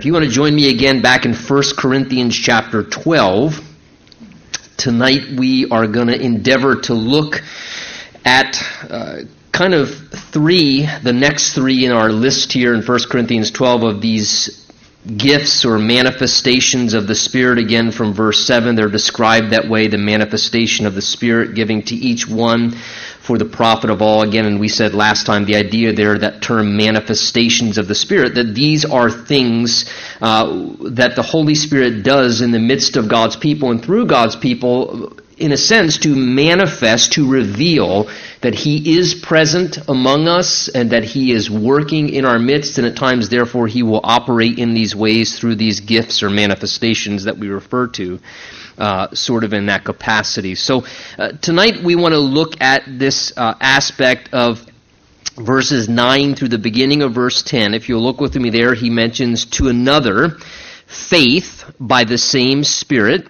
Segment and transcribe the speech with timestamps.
[0.00, 3.60] If you want to join me again back in 1 Corinthians chapter 12,
[4.76, 7.42] tonight we are going to endeavor to look
[8.24, 9.90] at uh, kind of
[10.32, 14.67] three, the next three in our list here in 1 Corinthians 12 of these
[15.16, 17.58] gifts or manifestations of the Spirit.
[17.58, 21.94] Again, from verse 7, they're described that way the manifestation of the Spirit, giving to
[21.94, 22.72] each one
[23.20, 24.22] for the profit of all.
[24.22, 28.34] Again, and we said last time the idea there, that term manifestations of the Spirit,
[28.34, 29.88] that these are things
[30.20, 34.36] uh, that the Holy Spirit does in the midst of God's people and through God's
[34.36, 38.10] people in a sense, to manifest, to reveal
[38.40, 42.86] that He is present among us and that He is working in our midst, and
[42.86, 47.38] at times, therefore, He will operate in these ways through these gifts or manifestations that
[47.38, 48.20] we refer to
[48.78, 50.54] uh, sort of in that capacity.
[50.54, 50.84] So
[51.18, 54.64] uh, tonight we want to look at this uh, aspect of
[55.36, 57.74] verses 9 through the beginning of verse 10.
[57.74, 60.38] If you'll look with me there, he mentions to another
[60.86, 63.28] faith by the same Spirit,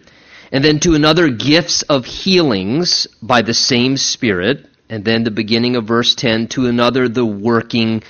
[0.53, 5.77] and then to another gifts of healings by the same Spirit, and then the beginning
[5.77, 8.03] of verse 10, to another the working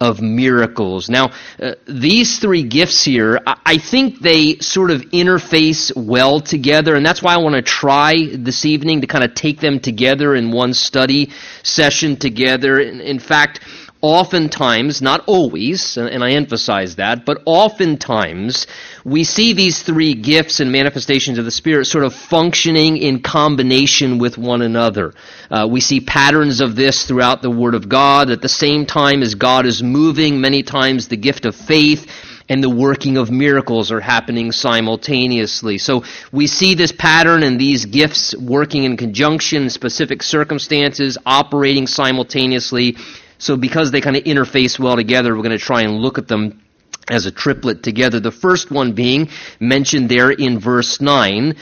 [0.00, 1.08] of miracles.
[1.08, 6.94] Now, uh, these three gifts here, I, I think they sort of interface well together,
[6.94, 10.34] and that's why I want to try this evening to kind of take them together
[10.34, 11.30] in one study
[11.62, 12.78] session together.
[12.78, 13.60] In, in fact,
[14.06, 18.68] oftentimes, not always, and I emphasize that, but oftentimes
[19.04, 24.18] we see these three gifts and manifestations of the Spirit sort of functioning in combination
[24.18, 25.12] with one another.
[25.50, 28.30] Uh, we see patterns of this throughout the Word of God.
[28.30, 32.08] At the same time as God is moving, many times the gift of faith
[32.48, 35.78] and the working of miracles are happening simultaneously.
[35.78, 42.96] So we see this pattern and these gifts working in conjunction specific circumstances, operating simultaneously
[43.38, 46.28] so because they kind of interface well together, we're going to try and look at
[46.28, 46.62] them
[47.08, 48.20] as a triplet together.
[48.20, 49.28] The first one being
[49.60, 51.54] mentioned there in verse 9.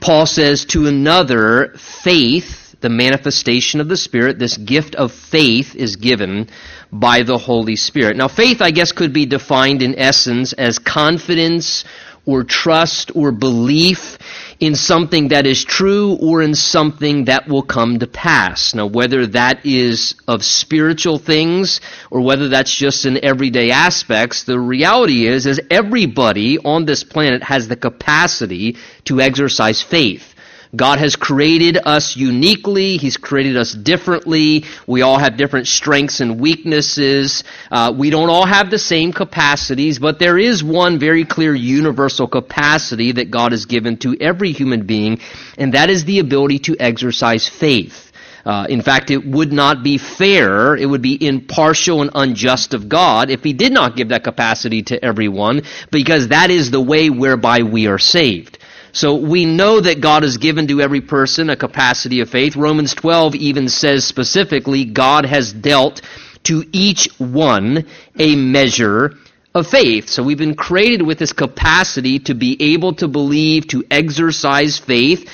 [0.00, 5.96] Paul says, to another, faith, the manifestation of the Spirit, this gift of faith is
[5.96, 6.48] given
[6.92, 8.16] by the Holy Spirit.
[8.16, 11.84] Now, faith, I guess, could be defined in essence as confidence
[12.26, 14.18] or trust or belief
[14.62, 18.76] in something that is true or in something that will come to pass.
[18.76, 21.80] Now, whether that is of spiritual things
[22.12, 27.42] or whether that's just in everyday aspects, the reality is, is everybody on this planet
[27.42, 30.31] has the capacity to exercise faith.
[30.74, 32.96] God has created us uniquely.
[32.96, 34.64] He's created us differently.
[34.86, 37.44] We all have different strengths and weaknesses.
[37.70, 42.26] Uh, we don't all have the same capacities, but there is one very clear universal
[42.26, 45.20] capacity that God has given to every human being,
[45.58, 48.10] and that is the ability to exercise faith.
[48.46, 52.88] Uh, in fact, it would not be fair, it would be impartial and unjust of
[52.88, 57.10] God if He did not give that capacity to everyone, because that is the way
[57.10, 58.58] whereby we are saved.
[58.92, 62.56] So we know that God has given to every person a capacity of faith.
[62.56, 66.02] Romans 12 even says specifically, God has dealt
[66.44, 67.86] to each one
[68.18, 69.14] a measure
[69.54, 70.08] of faith.
[70.10, 75.28] So we've been created with this capacity to be able to believe, to exercise faith.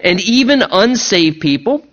[0.00, 1.86] And even unsaved people,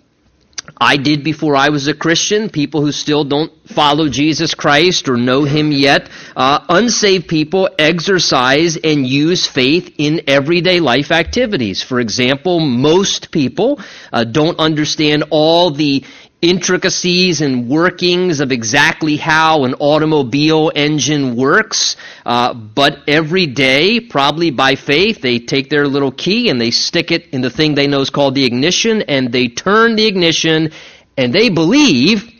[0.80, 5.16] I did before I was a Christian, people who still don't follow Jesus Christ or
[5.16, 11.82] know Him yet, uh, unsaved people exercise and use faith in everyday life activities.
[11.82, 13.80] For example, most people
[14.12, 16.04] uh, don't understand all the
[16.44, 21.96] intricacies and workings of exactly how an automobile engine works,
[22.26, 27.10] uh, but every day, probably by faith, they take their little key and they stick
[27.10, 30.70] it in the thing they know is called the ignition, and they turn the ignition,
[31.16, 32.30] and they believe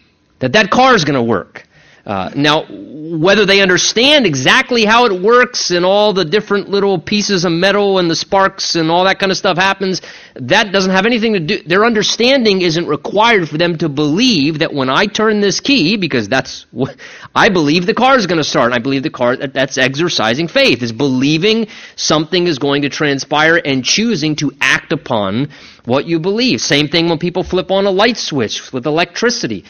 [0.41, 1.64] that that car is going to work.
[2.07, 7.45] Uh, now, whether they understand exactly how it works and all the different little pieces
[7.45, 10.03] of metal and the sparks and all that kind of stuff happens,
[10.35, 11.63] that doesn't have anything to do.
[11.63, 16.29] Their understanding isn't required for them to believe that when I turn this key, because
[16.29, 16.97] that's what
[17.35, 18.73] I believe the car is going to start.
[18.73, 23.83] I believe the car, that's exercising faith, is believing something is going to transpire and
[23.83, 25.49] choosing to act upon
[25.85, 26.61] what you believe.
[26.61, 29.65] Same thing when people flip on a light switch with electricity.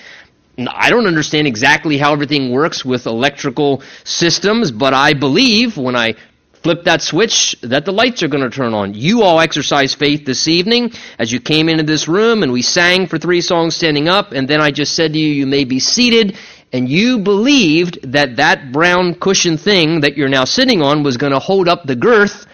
[0.59, 6.15] I don't understand exactly how everything works with electrical systems, but I believe when I
[6.63, 8.95] flip that switch that the lights are going to turn on.
[8.95, 13.07] You all exercise faith this evening as you came into this room and we sang
[13.07, 15.79] for three songs standing up, and then I just said to you, you may be
[15.79, 16.39] seated,
[16.73, 21.33] and you believed that that brown cushion thing that you're now sitting on was going
[21.33, 22.47] to hold up the girth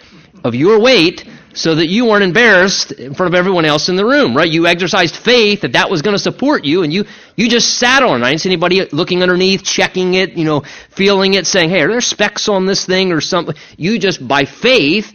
[0.43, 4.05] of your weight so that you weren't embarrassed in front of everyone else in the
[4.05, 4.51] room, right?
[4.51, 7.05] You exercised faith that that was going to support you, and you,
[7.37, 8.27] you just sat on it.
[8.27, 11.89] I didn't see anybody looking underneath, checking it, you know, feeling it, saying, hey, are
[11.89, 13.55] there specks on this thing or something?
[13.77, 15.13] You just, by faith,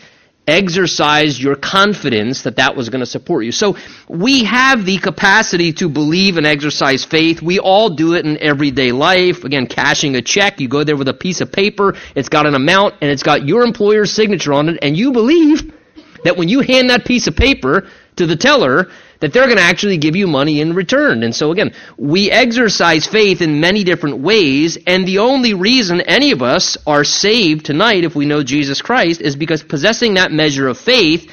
[0.47, 3.51] exercised your confidence that that was going to support you.
[3.51, 3.77] So
[4.07, 7.41] we have the capacity to believe and exercise faith.
[7.41, 9.43] We all do it in everyday life.
[9.43, 12.55] Again, cashing a check, you go there with a piece of paper, it's got an
[12.55, 15.73] amount, and it's got your employer's signature on it, and you believe
[16.25, 17.87] that when you hand that piece of paper
[18.17, 18.89] to the teller,
[19.19, 21.23] that they're going to actually give you money in return.
[21.23, 26.31] And so again, we exercise faith in many different ways, and the only reason any
[26.31, 30.67] of us are saved tonight if we know Jesus Christ is because possessing that measure
[30.67, 31.31] of faith,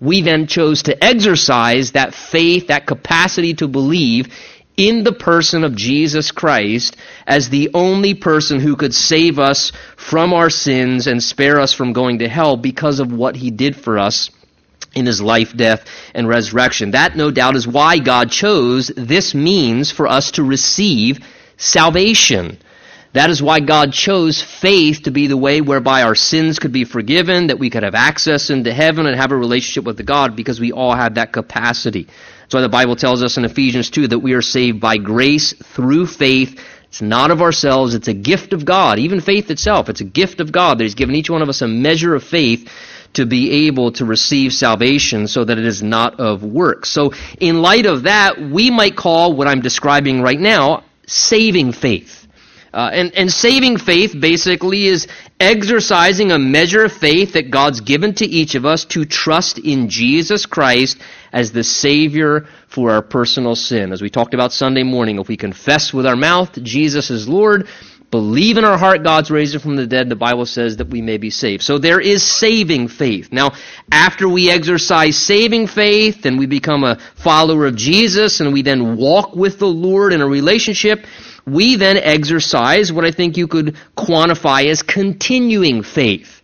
[0.00, 4.34] we then chose to exercise that faith, that capacity to believe
[4.76, 6.96] in the person of Jesus Christ
[7.26, 11.92] as the only person who could save us from our sins and spare us from
[11.92, 14.30] going to hell because of what he did for us
[14.94, 15.84] in his life, death,
[16.14, 16.92] and resurrection.
[16.92, 21.20] That, no doubt, is why God chose this means for us to receive
[21.56, 22.58] salvation.
[23.14, 26.84] That is why God chose faith to be the way whereby our sins could be
[26.84, 30.34] forgiven, that we could have access into heaven and have a relationship with the God,
[30.34, 32.08] because we all have that capacity.
[32.52, 35.54] That's why the Bible tells us in Ephesians 2 that we are saved by grace
[35.54, 36.60] through faith.
[36.88, 38.98] It's not of ourselves, it's a gift of God.
[38.98, 41.62] Even faith itself, it's a gift of God that He's given each one of us
[41.62, 42.70] a measure of faith
[43.14, 46.90] to be able to receive salvation so that it is not of works.
[46.90, 52.21] So, in light of that, we might call what I'm describing right now saving faith.
[52.72, 55.06] Uh, and, and saving faith basically is
[55.38, 59.90] exercising a measure of faith that God's given to each of us to trust in
[59.90, 60.98] Jesus Christ
[61.32, 63.92] as the Savior for our personal sin.
[63.92, 67.68] As we talked about Sunday morning, if we confess with our mouth Jesus is Lord,
[68.10, 71.02] believe in our heart God's raised him from the dead, the Bible says that we
[71.02, 71.62] may be saved.
[71.62, 73.32] So there is saving faith.
[73.32, 73.52] Now,
[73.90, 78.96] after we exercise saving faith and we become a follower of Jesus and we then
[78.96, 81.04] walk with the Lord in a relationship,
[81.46, 86.42] we then exercise what I think you could quantify as continuing faith.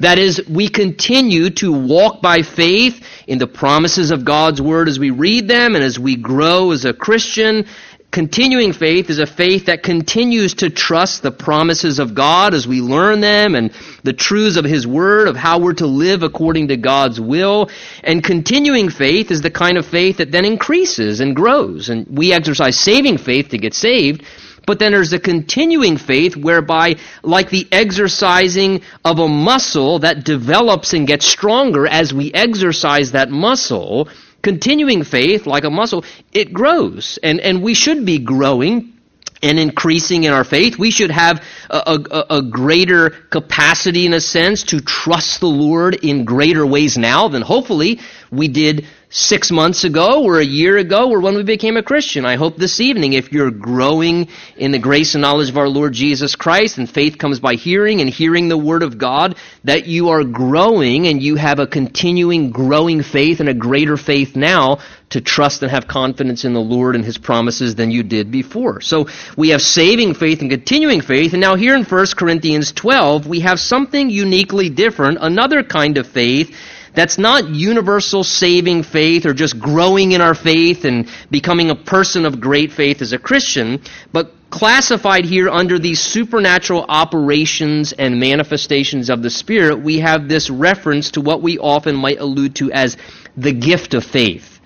[0.00, 4.98] That is, we continue to walk by faith in the promises of God's Word as
[4.98, 7.66] we read them and as we grow as a Christian.
[8.10, 12.80] Continuing faith is a faith that continues to trust the promises of God as we
[12.80, 13.70] learn them and
[14.02, 17.70] the truths of His Word, of how we're to live according to God's will.
[18.02, 21.88] And continuing faith is the kind of faith that then increases and grows.
[21.88, 24.24] And we exercise saving faith to get saved.
[24.66, 30.94] But then there's a continuing faith whereby, like the exercising of a muscle that develops
[30.94, 34.08] and gets stronger as we exercise that muscle,
[34.42, 37.18] continuing faith, like a muscle, it grows.
[37.22, 38.94] And, and we should be growing
[39.42, 40.78] and increasing in our faith.
[40.78, 45.94] We should have a, a, a, greater capacity, in a sense, to trust the Lord
[45.94, 48.00] in greater ways now than hopefully
[48.30, 52.24] we did six months ago or a year ago or when we became a Christian.
[52.24, 55.92] I hope this evening, if you're growing in the grace and knowledge of our Lord
[55.92, 60.10] Jesus Christ and faith comes by hearing and hearing the Word of God, that you
[60.10, 64.78] are growing and you have a continuing growing faith and a greater faith now
[65.10, 68.80] to trust and have confidence in the Lord and His promises than you did before.
[68.80, 71.32] So we have saving faith and continuing faith.
[71.32, 76.06] And now here in 1 Corinthians 12, we have something uniquely different, another kind of
[76.06, 76.54] faith
[76.94, 82.26] that's not universal saving faith or just growing in our faith and becoming a person
[82.26, 83.80] of great faith as a Christian,
[84.12, 90.50] but classified here under these supernatural operations and manifestations of the Spirit, we have this
[90.50, 92.96] reference to what we often might allude to as
[93.36, 94.60] the gift of faith.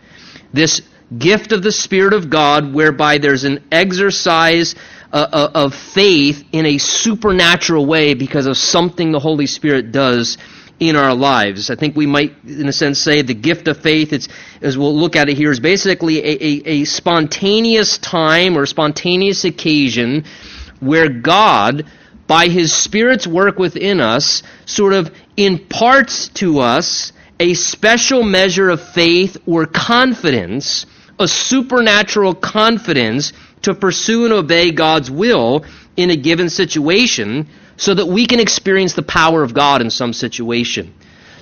[0.53, 0.81] This
[1.17, 4.75] gift of the Spirit of God, whereby there's an exercise
[5.13, 10.39] uh, uh of faith in a supernatural way because of something the Holy Spirit does
[10.89, 11.71] in our lives.
[11.71, 14.29] I think we might, in a sense, say the gift of faith, it's,
[14.61, 19.45] as we'll look at it here, is basically a, a, a spontaneous time or spontaneous
[19.45, 20.25] occasion
[20.81, 21.87] where God,
[22.27, 28.81] by His Spirit's work within us, sort of imparts to us a special measure of
[28.81, 30.87] faith or confidence,
[31.19, 35.65] a supernatural confidence to pursue and obey God's will
[35.97, 40.13] in a given situation so that we can experience the power of God in some
[40.13, 40.95] situation.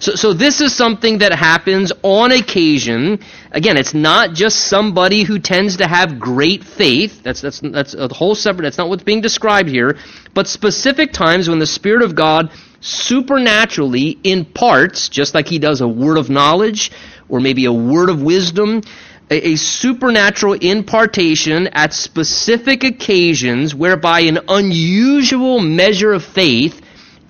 [0.02, 3.20] So, so this is something that happens on occasion.
[3.52, 7.22] Again, it's not just somebody who tends to have great faith.
[7.22, 9.96] That's, that's, that's a whole separate, that's not what's being described here.
[10.34, 15.86] But specific times when the Spirit of God supernaturally imparts, just like He does a
[15.86, 16.90] word of knowledge
[17.28, 18.82] or maybe a word of wisdom,
[19.30, 26.80] a, supernatural impartation at specific occasions whereby an unusual measure of faith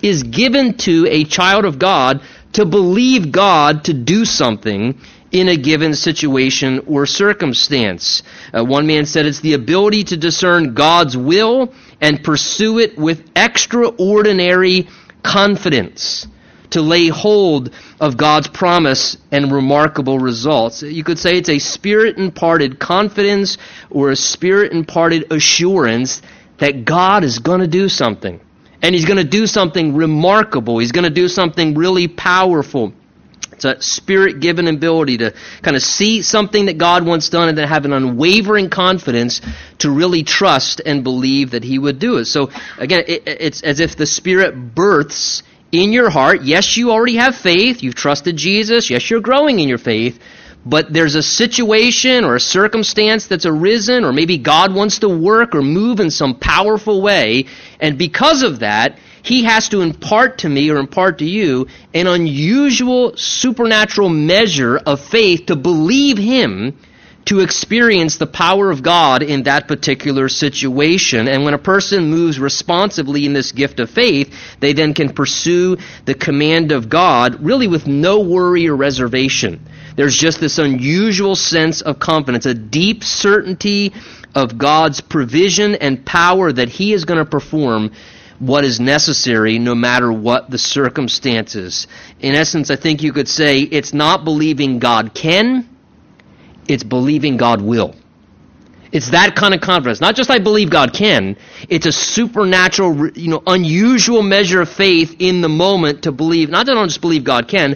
[0.01, 2.21] is given to a child of God
[2.53, 4.99] to believe God to do something
[5.31, 8.21] in a given situation or circumstance.
[8.53, 13.31] Uh, one man said it's the ability to discern God's will and pursue it with
[13.35, 14.87] extraordinary
[15.23, 16.27] confidence
[16.73, 20.83] to lay hold of God's promise and remarkable results.
[20.83, 23.57] You could say it's a spirit imparted confidence
[23.89, 26.21] or a spirit imparted assurance
[26.59, 28.39] that God is going to do something.
[28.81, 30.79] And He's going to do something remarkable.
[30.79, 32.93] He's going to do something really powerful.
[33.53, 37.57] It's a spirit given ability to kind of see something that God wants done and
[37.57, 39.41] then have an unwavering confidence
[39.79, 42.25] to really trust and believe that He would do it.
[42.25, 46.43] So, again, it, it's as if the Spirit births in your heart.
[46.43, 47.81] Yes, you already have faith.
[47.83, 48.89] You've trusted Jesus.
[48.89, 50.21] Yes, you're growing in your faith.
[50.65, 55.55] But there's a situation or a circumstance that's arisen, or maybe God wants to work
[55.55, 57.47] or move in some powerful way.
[57.81, 62.07] And because of that, He has to impart to me or impart to you an
[62.07, 66.77] unusual supernatural measure of faith to believe Him
[67.25, 71.27] to experience the power of God in that particular situation.
[71.27, 75.77] And when a person moves responsibly in this gift of faith, they then can pursue
[76.05, 79.61] the command of God really with no worry or reservation.
[79.95, 83.93] There's just this unusual sense of confidence, a deep certainty
[84.35, 87.91] of God's provision and power that He is going to perform
[88.39, 91.87] what is necessary no matter what the circumstances.
[92.19, 95.69] In essence, I think you could say it's not believing God can,
[96.67, 97.95] it's believing God will.
[98.91, 99.99] It's that kind of confidence.
[99.99, 101.35] Not just I believe God can.
[101.67, 106.49] It's a supernatural, you know, unusual measure of faith in the moment to believe.
[106.49, 107.75] Not that I don't just believe God can.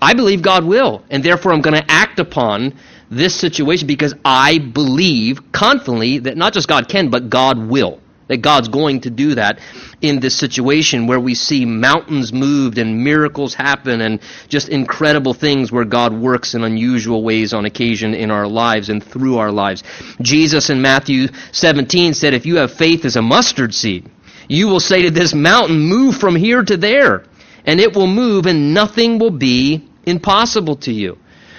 [0.00, 2.74] I believe God will, and therefore I'm going to act upon
[3.10, 8.38] this situation because I believe confidently that not just God can, but God will that
[8.38, 9.58] God's going to do that
[10.00, 15.72] in this situation where we see mountains moved and miracles happen and just incredible things
[15.72, 19.82] where God works in unusual ways on occasion in our lives and through our lives.
[20.20, 24.08] Jesus in Matthew 17 said, If you have faith as a mustard seed,
[24.48, 27.24] you will say to this mountain, Move from here to there,
[27.64, 31.18] and it will move, and nothing will be impossible to you.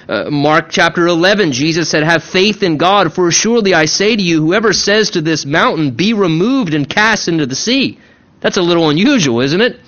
[0.10, 4.22] Uh, Mark chapter 11, Jesus said, Have faith in God, for surely I say to
[4.22, 8.00] you, whoever says to this mountain, Be removed and cast into the sea.
[8.40, 9.80] That's a little unusual, isn't it?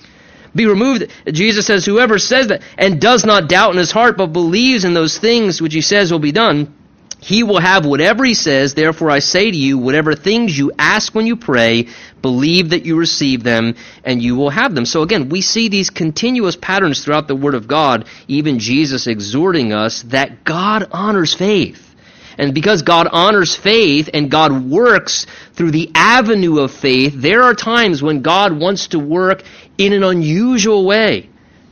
[0.54, 1.12] Be removed.
[1.26, 4.94] Jesus says, Whoever says that and does not doubt in his heart, but believes in
[4.94, 6.72] those things which he says will be done,
[7.22, 8.74] he will have whatever he says.
[8.74, 11.88] Therefore, I say to you, whatever things you ask when you pray,
[12.22, 14.86] believe that you receive them, and you will have them.
[14.86, 19.72] So again, we see these continuous patterns throughout the Word of God, even Jesus exhorting
[19.72, 21.88] us that God honors faith.
[22.40, 27.54] And because God honors faith and God works through the avenue of faith, there are
[27.54, 29.44] times when God wants to work
[29.78, 31.30] in an unusual way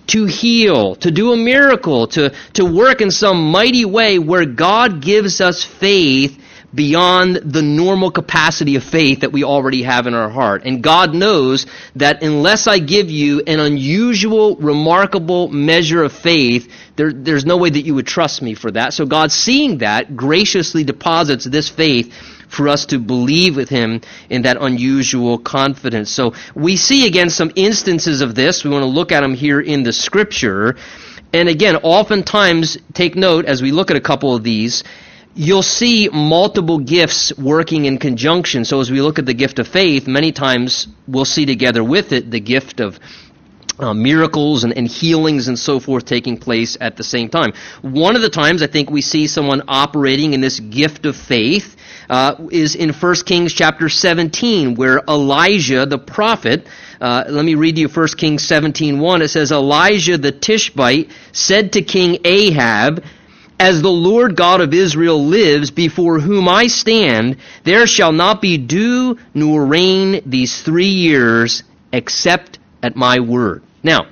[0.10, 5.02] to heal, to do a miracle, to, to work in some mighty way where God
[5.02, 6.40] gives us faith
[6.74, 10.64] beyond the normal capacity of faith that we already have in our heart.
[10.66, 17.12] And God knows that unless I give you an unusual, remarkable measure of faith, there,
[17.12, 18.94] there's no way that you would trust me for that.
[18.94, 22.14] So God, seeing that, graciously deposits this faith
[22.50, 26.12] for us to believe with him in that unusual confidence.
[26.12, 28.64] So we see again some instances of this.
[28.64, 30.76] We want to look at them here in the scripture.
[31.32, 34.84] And again, oftentimes, take note as we look at a couple of these,
[35.36, 38.66] you'll see multiple gifts working in conjunction.
[38.66, 42.12] So as we look at the gift of faith, many times we'll see together with
[42.12, 43.00] it the gift of
[43.80, 47.54] uh, miracles and, and, healings and so forth taking place at the same time.
[47.82, 51.78] One of the times I think we see someone operating in this gift of faith
[52.10, 56.66] uh, is in 1 Kings chapter 17, where Elijah the prophet,
[57.00, 59.22] uh, let me read you 1 Kings 17 1.
[59.22, 63.04] It says, Elijah the Tishbite said to King Ahab,
[63.60, 68.58] as the Lord God of Israel lives, before whom I stand, there shall not be
[68.58, 73.62] dew nor rain these three years, except at my word.
[73.84, 74.08] Now,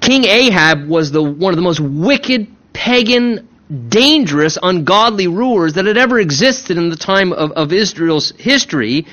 [0.00, 3.48] King Ahab was the, one of the most wicked pagan
[3.88, 9.06] dangerous, ungodly rulers that had ever existed in the time of, of Israel's history.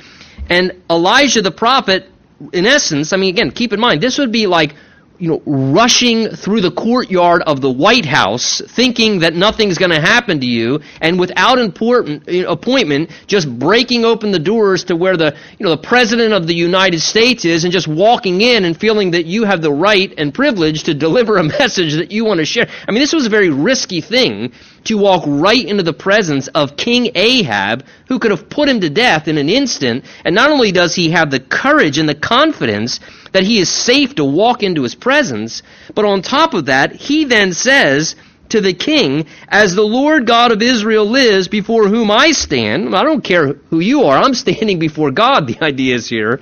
[0.49, 2.07] And Elijah the prophet,
[2.53, 4.75] in essence, I mean, again, keep in mind, this would be like
[5.19, 9.99] you know, rushing through the courtyard of the White House, thinking that nothing's going to
[9.99, 15.35] happen to you, and without important appointment, just breaking open the doors to where the
[15.57, 19.11] you know the president of the United States is, and just walking in and feeling
[19.11, 22.45] that you have the right and privilege to deliver a message that you want to
[22.45, 22.69] share.
[22.88, 24.53] I mean, this was a very risky thing
[24.85, 28.89] to walk right into the presence of King Ahab, who could have put him to
[28.89, 30.05] death in an instant.
[30.23, 32.99] And not only does he have the courage and the confidence
[33.31, 35.63] that he is safe to walk into his presence.
[35.93, 38.15] But on top of that, he then says
[38.50, 43.03] to the king, As the Lord God of Israel lives, before whom I stand, I
[43.03, 46.41] don't care who you are, I'm standing before God, the idea is here.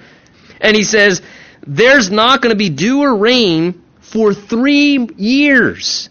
[0.59, 1.21] And he says,
[1.65, 6.09] There's not going to be dew or rain for three years,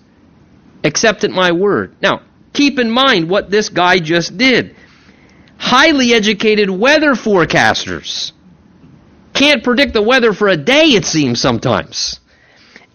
[0.85, 1.97] except at my word.
[2.03, 4.77] Now, keep in mind what this guy just did.
[5.59, 8.33] Highly educated weather forecasters
[9.37, 12.21] can't predict the weather for a day, it seems sometimes.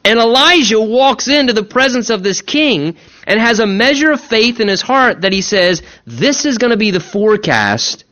[0.03, 4.59] And Elijah walks into the presence of this king and has a measure of faith
[4.59, 8.03] in his heart that he says, This is going to be the forecast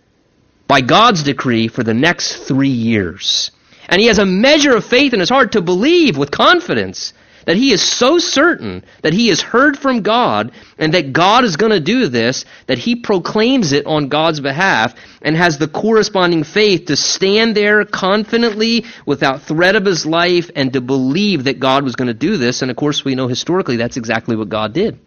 [0.67, 3.49] by God's decree for the next three years.
[3.87, 7.13] And he has a measure of faith in his heart to believe with confidence
[7.49, 11.55] that he is so certain that he has heard from God and that God is
[11.55, 16.43] going to do this that he proclaims it on God's behalf and has the corresponding
[16.43, 21.83] faith to stand there confidently without threat of his life and to believe that God
[21.83, 22.61] was going to do this.
[22.61, 24.99] And of course, we know historically that's exactly what God did.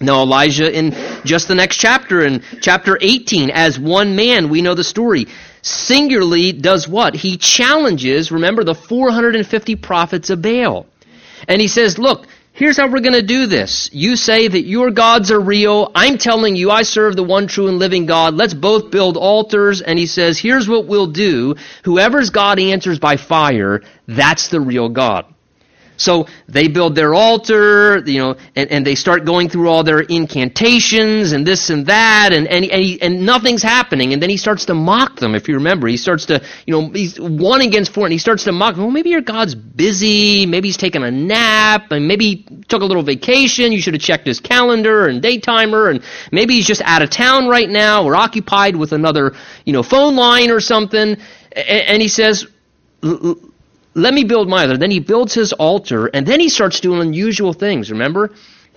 [0.00, 0.92] Now, Elijah, in
[1.24, 5.26] just the next chapter, in chapter 18, as one man, we know the story,
[5.62, 7.16] singularly does what?
[7.16, 10.86] He challenges, remember, the 450 prophets of Baal.
[11.48, 13.90] And he says, Look, here's how we're going to do this.
[13.92, 15.90] You say that your gods are real.
[15.94, 18.34] I'm telling you, I serve the one true and living God.
[18.34, 19.80] Let's both build altars.
[19.80, 21.56] And he says, Here's what we'll do.
[21.84, 25.31] Whoever's God answers by fire, that's the real God.
[26.02, 30.00] So they build their altar, you know, and, and they start going through all their
[30.00, 34.12] incantations and this and that, and, and, and, he, and nothing's happening.
[34.12, 35.86] And then he starts to mock them, if you remember.
[35.86, 38.76] He starts to, you know, he's one against four, and he starts to mock.
[38.76, 42.84] Well, maybe your God's busy, maybe he's taking a nap, and maybe he took a
[42.84, 43.72] little vacation.
[43.72, 47.10] You should have checked his calendar and day timer, and maybe he's just out of
[47.10, 51.16] town right now or occupied with another, you know, phone line or something.
[51.52, 52.46] And, and he says,
[53.94, 54.76] let me build my altar.
[54.78, 57.90] Then he builds his altar, and then he starts doing unusual things.
[57.90, 58.30] Remember?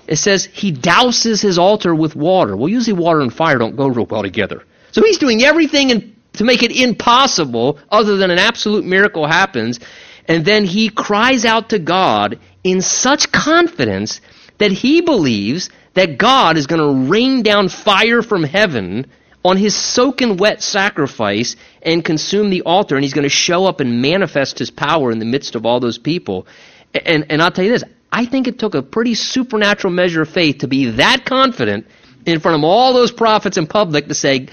[0.07, 2.55] It says he douses his altar with water.
[2.55, 4.63] Well, usually water and fire don't go real well together.
[4.91, 9.79] So he's doing everything in, to make it impossible, other than an absolute miracle happens.
[10.27, 14.21] And then he cries out to God in such confidence
[14.57, 19.07] that he believes that God is going to rain down fire from heaven
[19.43, 23.79] on his soaking wet sacrifice and consume the altar, and he's going to show up
[23.79, 26.47] and manifest his power in the midst of all those people.
[26.93, 30.29] And, and I'll tell you this I think it took a pretty supernatural measure of
[30.29, 31.87] faith to be that confident
[32.25, 34.47] in front of all those prophets in public to say,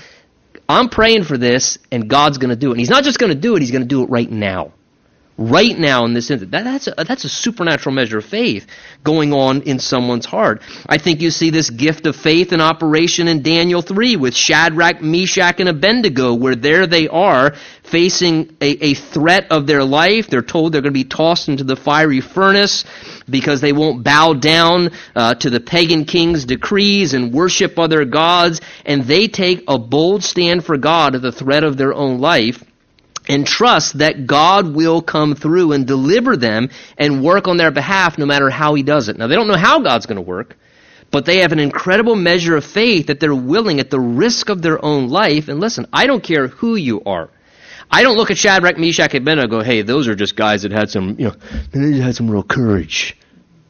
[0.68, 2.72] I'm praying for this, and God's going to do it.
[2.72, 4.72] And he's not just going to do it, he's going to do it right now
[5.38, 6.50] right now in this instant.
[6.50, 8.66] That, that's, a, that's a supernatural measure of faith
[9.02, 10.62] going on in someone's heart.
[10.86, 15.00] I think you see this gift of faith in operation in Daniel 3 with Shadrach,
[15.00, 20.28] Meshach, and Abednego, where there they are facing a, a threat of their life.
[20.28, 22.84] They're told they're going to be tossed into the fiery furnace
[23.28, 28.60] because they won't bow down uh, to the pagan king's decrees and worship other gods.
[28.84, 32.62] And they take a bold stand for God at the threat of their own life
[33.28, 38.18] and trust that God will come through and deliver them and work on their behalf
[38.18, 39.16] no matter how He does it.
[39.16, 40.56] Now, they don't know how God's going to work,
[41.10, 44.62] but they have an incredible measure of faith that they're willing at the risk of
[44.62, 45.48] their own life.
[45.48, 47.30] And listen, I don't care who you are.
[47.90, 50.72] I don't look at Shadrach, Meshach, and Abednego go, hey, those are just guys that
[50.72, 51.34] had some, you know,
[51.72, 53.16] they had some real courage.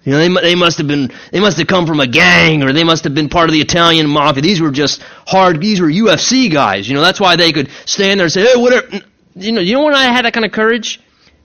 [0.05, 2.73] You know, they, they must have been, they must have come from a gang, or
[2.73, 4.43] they must have been part of the Italian mafia.
[4.43, 6.89] These were just hard, these were UFC guys.
[6.89, 9.01] You know, that's why they could stand there and say, hey, whatever.
[9.35, 11.01] You know, you know when I had that kind of courage?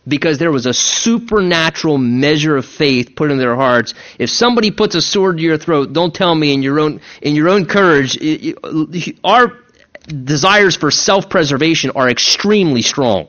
[0.07, 3.93] Because there was a supernatural measure of faith put in their hearts.
[4.17, 7.35] If somebody puts a sword to your throat, don't tell me in your own in
[7.35, 8.17] your own courage.
[9.23, 9.59] Our
[10.07, 13.27] desires for self-preservation are extremely strong.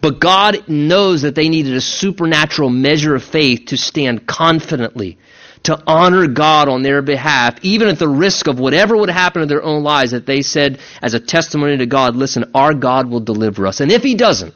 [0.00, 5.18] But God knows that they needed a supernatural measure of faith to stand confidently
[5.64, 9.46] to honor God on their behalf, even at the risk of whatever would happen to
[9.46, 13.20] their own lives, that they said as a testimony to God, listen, our God will
[13.20, 13.80] deliver us.
[13.80, 14.54] And if he doesn't,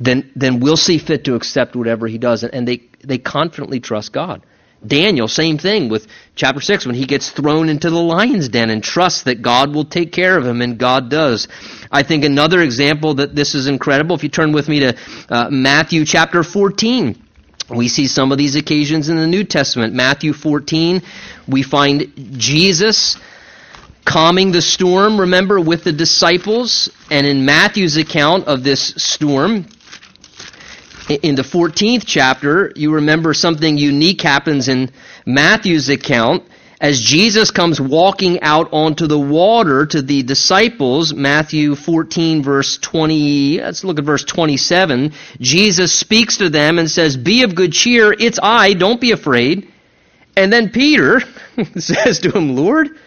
[0.00, 2.44] then, then we'll see fit to accept whatever he does.
[2.44, 4.44] And they, they confidently trust God.
[4.86, 6.06] Daniel, same thing with
[6.36, 9.86] chapter 6 when he gets thrown into the lion's den and trusts that God will
[9.86, 11.48] take care of him, and God does.
[11.90, 14.96] I think another example that this is incredible, if you turn with me to
[15.30, 17.23] uh, Matthew chapter 14.
[17.68, 19.94] We see some of these occasions in the New Testament.
[19.94, 21.02] Matthew 14,
[21.48, 23.16] we find Jesus
[24.04, 26.90] calming the storm, remember, with the disciples.
[27.10, 29.66] And in Matthew's account of this storm,
[31.08, 34.90] in the 14th chapter, you remember something unique happens in
[35.24, 36.44] Matthew's account
[36.80, 43.60] as Jesus comes walking out onto the water to the disciples, Matthew 14 verse 20,
[43.60, 45.12] let's look at verse 27.
[45.40, 49.70] Jesus speaks to them and says, Be of good cheer, it's I, don't be afraid.
[50.36, 51.20] And then Peter
[51.76, 52.98] says to him, Lord,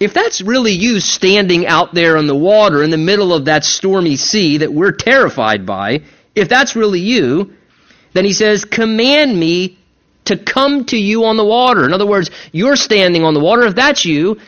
[0.00, 3.64] if that's really you standing out there in the water in the middle of that
[3.64, 6.02] stormy sea that we're terrified by,
[6.34, 7.54] if that's really you,
[8.12, 9.78] then he says, Command me
[10.26, 11.84] to come to you on the water.
[11.84, 13.62] In other words, you're standing on the water.
[13.62, 14.40] If that's you,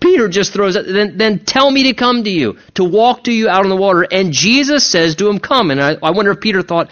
[0.00, 3.32] Peter just throws it, then, then tell me to come to you, to walk to
[3.32, 4.02] you out on the water.
[4.02, 5.70] And Jesus says to him, Come.
[5.70, 6.90] And I, I wonder if Peter thought,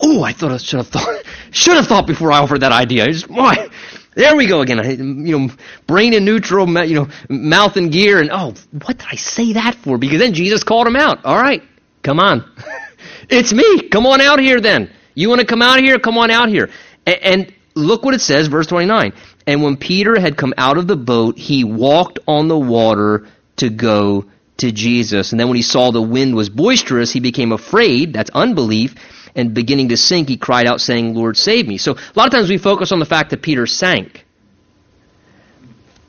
[0.00, 3.06] Oh, I thought I should have thought, should have thought before I offered that idea.
[3.06, 3.68] Just, why?
[4.16, 5.26] There we go again.
[5.26, 5.54] You know,
[5.86, 9.74] brain in neutral, you know, mouth in gear, and oh, what did I say that
[9.74, 9.98] for?
[9.98, 11.24] Because then Jesus called him out.
[11.24, 11.62] All right,
[12.02, 12.48] come on,
[13.28, 13.88] it's me.
[13.88, 14.90] Come on out here, then.
[15.14, 15.98] You want to come out here?
[15.98, 16.70] Come on out here.
[17.06, 19.12] And look what it says, verse 29.
[19.46, 23.70] And when Peter had come out of the boat, he walked on the water to
[23.70, 24.26] go
[24.58, 25.32] to Jesus.
[25.32, 28.12] And then when he saw the wind was boisterous, he became afraid.
[28.12, 28.94] That's unbelief.
[29.34, 31.76] And beginning to sink, he cried out, saying, Lord, save me.
[31.76, 34.24] So a lot of times we focus on the fact that Peter sank.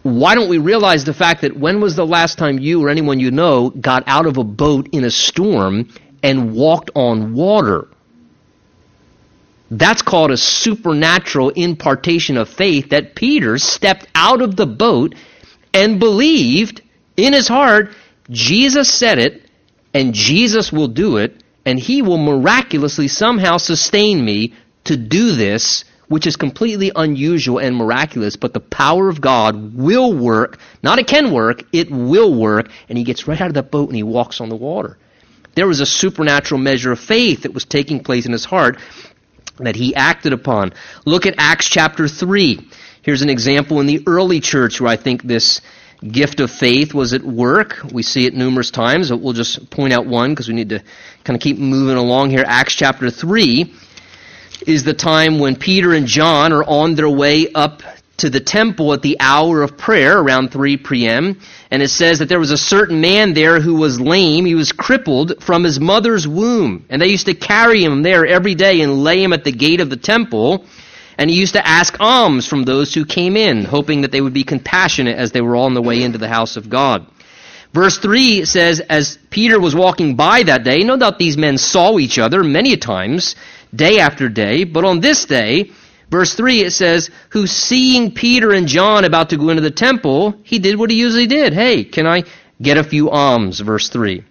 [0.04, 3.20] Why don't we realize the fact that when was the last time you or anyone
[3.20, 5.90] you know got out of a boat in a storm
[6.22, 7.88] and walked on water?
[9.78, 15.16] That's called a supernatural impartation of faith that Peter stepped out of the boat
[15.74, 16.82] and believed
[17.18, 17.90] in his heart
[18.30, 19.50] Jesus said it
[19.94, 24.54] and Jesus will do it and he will miraculously somehow sustain me
[24.86, 30.14] to do this which is completely unusual and miraculous, but the power of God will
[30.14, 30.60] work.
[30.84, 32.70] Not it can work, it will work.
[32.88, 35.00] And he gets right out of the boat and he walks on the water.
[35.56, 38.78] There was a supernatural measure of faith that was taking place in his heart
[39.60, 40.74] that he acted upon.
[41.06, 42.60] Look at Acts chapter 3.
[43.02, 45.62] Here's an example in the early church where I think this
[46.06, 47.80] gift of faith was at work.
[47.92, 49.12] We see it numerous times.
[49.12, 50.84] We'll just point out one because we need to
[51.24, 52.44] kind of keep moving along here.
[52.46, 53.74] Acts chapter 3
[54.68, 57.82] is the time when Peter and John are on their way up
[58.18, 61.40] to the temple at the hour of prayer around 3 p.m.
[61.70, 64.46] And it says that there was a certain man there who was lame.
[64.46, 66.86] He was crippled from his mother's womb.
[66.90, 69.82] And they used to carry him there every day and lay him at the gate
[69.82, 70.66] of the temple.
[71.18, 74.34] And he used to ask alms from those who came in, hoping that they would
[74.34, 77.08] be compassionate as they were on the way into the house of God.
[77.74, 82.00] Verse 3 says, As Peter was walking by that day, no doubt these men saw
[82.00, 83.36] each other many times,
[83.76, 85.72] day after day, but on this day,
[86.10, 90.36] Verse 3, it says, Who seeing Peter and John about to go into the temple,
[90.44, 91.54] he did what he usually did.
[91.54, 92.24] Hey, can I
[92.62, 93.60] get a few alms?
[93.60, 94.24] Verse 3.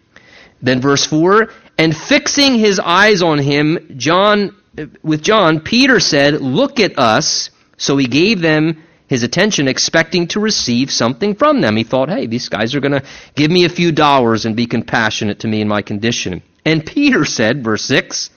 [0.63, 4.55] Then verse 4, And fixing his eyes on him, John,
[5.03, 7.51] with John, Peter said, Look at us.
[7.77, 11.77] So he gave them his attention, expecting to receive something from them.
[11.77, 14.67] He thought, hey, these guys are going to give me a few dollars and be
[14.67, 16.43] compassionate to me in my condition.
[16.65, 18.31] And Peter said, verse 6,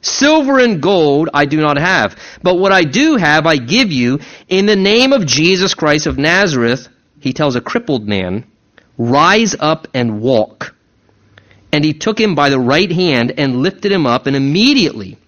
[0.00, 4.20] Silver and gold I do not have, but what I do have I give you
[4.48, 6.88] in the name of Jesus Christ of Nazareth.
[7.20, 8.44] He tells a crippled man,
[8.96, 10.74] Rise up and walk.
[11.72, 15.18] And he took him by the right hand and lifted him up, and immediately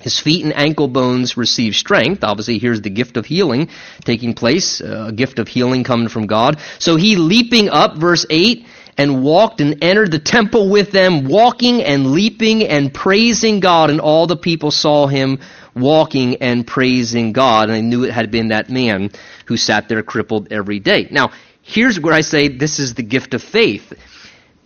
[0.00, 2.24] his feet and ankle bones received strength.
[2.24, 3.68] Obviously, here's the gift of healing
[4.04, 6.58] taking place, uh, a gift of healing coming from God.
[6.78, 8.66] So he leaping up, verse 8,
[9.00, 13.88] and walked and entered the temple with them, walking and leaping and praising God.
[13.88, 15.38] And all the people saw him
[15.74, 17.70] walking and praising God.
[17.70, 19.10] And they knew it had been that man
[19.46, 21.08] who sat there crippled every day.
[21.10, 21.32] Now,
[21.62, 23.90] here's where I say this is the gift of faith.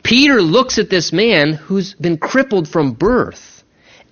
[0.03, 3.63] Peter looks at this man who's been crippled from birth.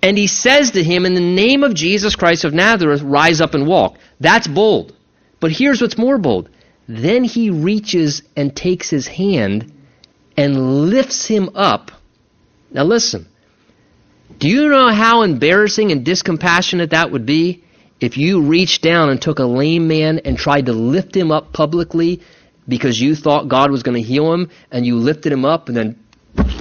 [0.04, 3.54] And he says to him, In the name of Jesus Christ of Nazareth, rise up
[3.54, 3.98] and walk.
[4.20, 4.94] That's bold.
[5.40, 6.48] But here's what's more bold.
[6.86, 9.72] Then he reaches and takes his hand
[10.36, 11.90] and lifts him up.
[12.70, 13.28] Now listen.
[14.38, 17.62] Do you know how embarrassing and discompassionate that would be
[18.00, 21.52] if you reached down and took a lame man and tried to lift him up
[21.52, 22.20] publicly
[22.66, 25.76] because you thought God was going to heal him and you lifted him up and
[25.76, 25.98] then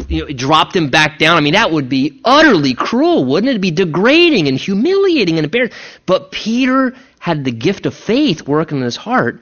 [0.07, 1.38] you know, dropped him back down.
[1.38, 3.51] I mean, that would be utterly cruel, wouldn't it?
[3.51, 5.77] It'd be degrading and humiliating and embarrassing.
[6.05, 9.41] But Peter had the gift of faith working in his heart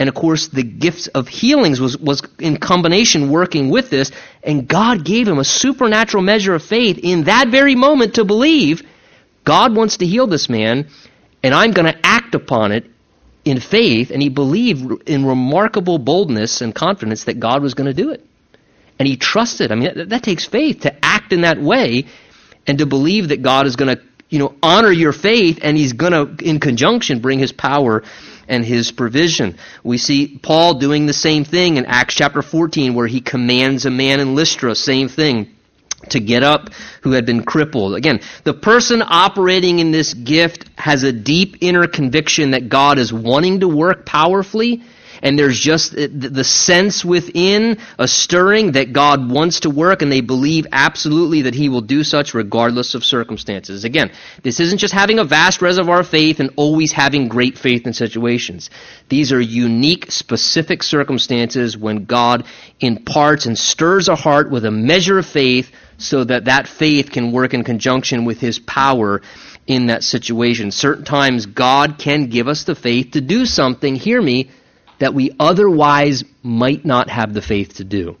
[0.00, 4.10] and of course, the gifts of healings was, was in combination working with this.
[4.42, 8.82] And God gave him a supernatural measure of faith in that very moment to believe
[9.44, 10.88] God wants to heal this man,
[11.42, 12.86] and I'm going to act upon it
[13.44, 14.10] in faith.
[14.10, 18.24] And he believed in remarkable boldness and confidence that God was going to do it.
[18.98, 19.70] And he trusted.
[19.70, 22.06] I mean, that, that takes faith to act in that way
[22.66, 25.92] and to believe that God is going to, you know, honor your faith and he's
[25.92, 28.02] going to, in conjunction, bring his power
[28.50, 29.56] and his provision.
[29.82, 33.90] We see Paul doing the same thing in Acts chapter 14 where he commands a
[33.90, 35.54] man in Lystra, same thing
[36.10, 36.70] to get up
[37.02, 37.94] who had been crippled.
[37.94, 43.12] Again, the person operating in this gift has a deep inner conviction that God is
[43.12, 44.82] wanting to work powerfully
[45.22, 50.10] and there's just uh, the sense within a stirring that God wants to work, and
[50.10, 53.84] they believe absolutely that He will do such regardless of circumstances.
[53.84, 54.10] Again,
[54.42, 57.92] this isn't just having a vast reservoir of faith and always having great faith in
[57.92, 58.70] situations.
[59.08, 62.44] These are unique, specific circumstances when God
[62.80, 67.30] imparts and stirs a heart with a measure of faith so that that faith can
[67.30, 69.20] work in conjunction with His power
[69.66, 70.70] in that situation.
[70.70, 74.50] Certain times God can give us the faith to do something, hear me,
[75.00, 78.16] that we otherwise might not have the faith to do.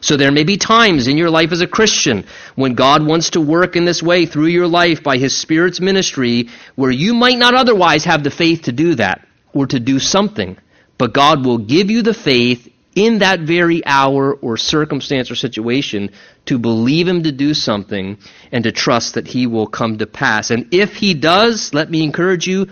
[0.00, 3.40] So there may be times in your life as a Christian when God wants to
[3.40, 7.54] work in this way through your life by His Spirit's ministry where you might not
[7.54, 10.58] otherwise have the faith to do that or to do something.
[10.98, 16.10] But God will give you the faith in that very hour or circumstance or situation
[16.44, 18.18] to believe Him to do something
[18.52, 20.50] and to trust that He will come to pass.
[20.50, 22.66] And if He does, let me encourage you,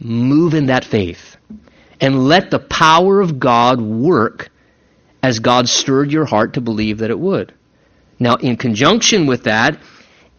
[0.00, 1.33] move in that faith
[2.00, 4.50] and let the power of God work
[5.22, 7.54] as God stirred your heart to believe that it would.
[8.18, 9.78] Now, in conjunction with that,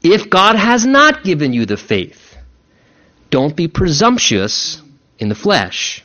[0.04, 2.38] if God has not given you the faith,
[3.30, 4.82] don't be presumptuous
[5.18, 6.04] in the flesh.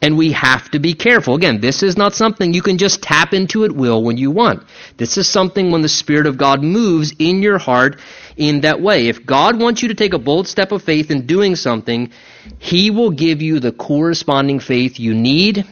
[0.00, 1.34] And we have to be careful.
[1.34, 4.62] Again, this is not something you can just tap into at will when you want.
[4.96, 7.98] This is something when the Spirit of God moves in your heart
[8.36, 9.08] in that way.
[9.08, 12.12] If God wants you to take a bold step of faith in doing something,
[12.58, 15.66] He will give you the corresponding faith you need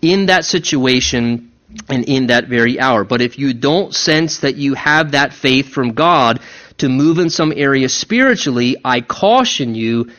[0.00, 1.52] in that situation
[1.88, 3.04] and in that very hour.
[3.04, 6.40] But if you don't sense that you have that faith from God
[6.78, 10.10] to move in some area spiritually, I caution you,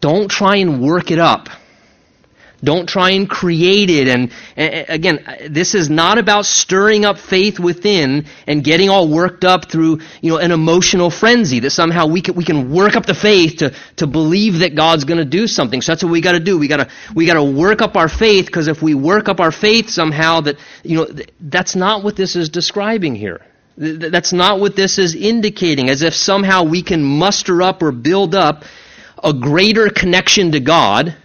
[0.00, 1.48] don't try and work it up
[2.64, 4.08] don't try and create it.
[4.08, 9.44] And, and, again, this is not about stirring up faith within and getting all worked
[9.44, 13.06] up through, you know, an emotional frenzy that somehow we can, we can work up
[13.06, 15.80] the faith to, to believe that God's going to do something.
[15.82, 16.58] So that's what we got to do.
[16.58, 19.40] We got to, we got to work up our faith because if we work up
[19.40, 21.08] our faith somehow that, you know,
[21.40, 23.40] that's not what this is describing here.
[23.76, 28.34] That's not what this is indicating, as if somehow we can muster up or build
[28.34, 28.64] up
[29.22, 31.16] a greater connection to God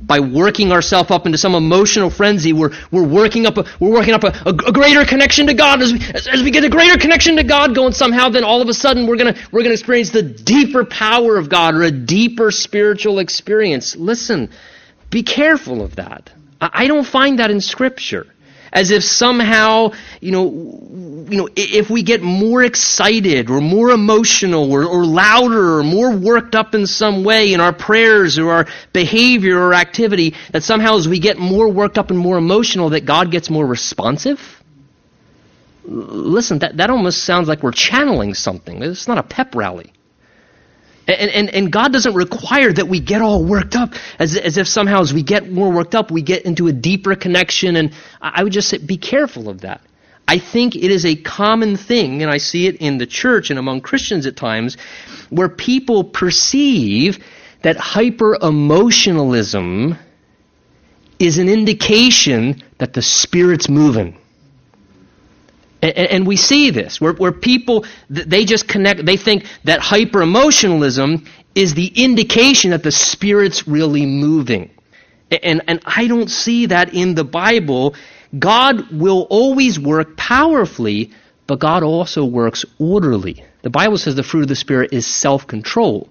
[0.00, 2.52] by working ourselves up into some emotional frenzy.
[2.52, 5.82] We're, we're working up, a, we're working up a, a, a greater connection to God.
[5.82, 8.60] As we, as, as we get a greater connection to God going somehow, then all
[8.62, 11.90] of a sudden we're gonna, we're gonna experience the deeper power of God or a
[11.90, 13.96] deeper spiritual experience.
[13.96, 14.50] Listen,
[15.10, 16.30] be careful of that.
[16.60, 18.31] I, I don't find that in Scripture
[18.72, 20.44] as if somehow, you know,
[21.30, 26.14] you know, if we get more excited or more emotional or, or louder or more
[26.14, 30.96] worked up in some way in our prayers or our behavior or activity, that somehow
[30.96, 34.62] as we get more worked up and more emotional, that God gets more responsive?
[35.84, 38.82] Listen, that, that almost sounds like we're channeling something.
[38.82, 39.92] It's not a pep rally.
[41.08, 44.68] And, and, and God doesn't require that we get all worked up as, as if
[44.68, 47.76] somehow as we get more worked up, we get into a deeper connection.
[47.76, 49.80] And I would just say, be careful of that.
[50.28, 53.58] I think it is a common thing, and I see it in the church and
[53.58, 54.76] among Christians at times,
[55.30, 57.18] where people perceive
[57.62, 59.98] that hyper emotionalism
[61.18, 64.16] is an indication that the Spirit's moving.
[65.82, 70.22] And, and we see this, where, where people, they just connect, they think that hyper
[70.22, 74.70] emotionalism is the indication that the Spirit's really moving.
[75.30, 77.96] And, and I don't see that in the Bible.
[78.38, 81.10] God will always work powerfully,
[81.46, 83.44] but God also works orderly.
[83.62, 86.08] The Bible says the fruit of the Spirit is self control,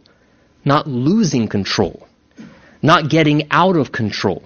[0.66, 2.08] not losing control,
[2.82, 4.44] not getting out of control.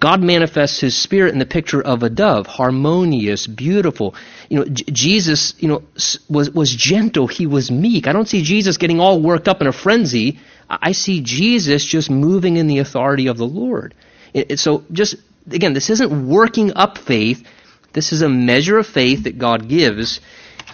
[0.00, 4.14] God manifests his spirit in the picture of a dove, harmonious, beautiful.
[4.48, 5.82] You know, J- Jesus, you know,
[6.28, 7.26] was, was gentle.
[7.26, 8.06] He was meek.
[8.06, 10.38] I don't see Jesus getting all worked up in a frenzy.
[10.70, 13.94] I see Jesus just moving in the authority of the Lord.
[14.32, 15.16] It, it, so just,
[15.50, 17.44] again, this isn't working up faith.
[17.92, 20.20] This is a measure of faith that God gives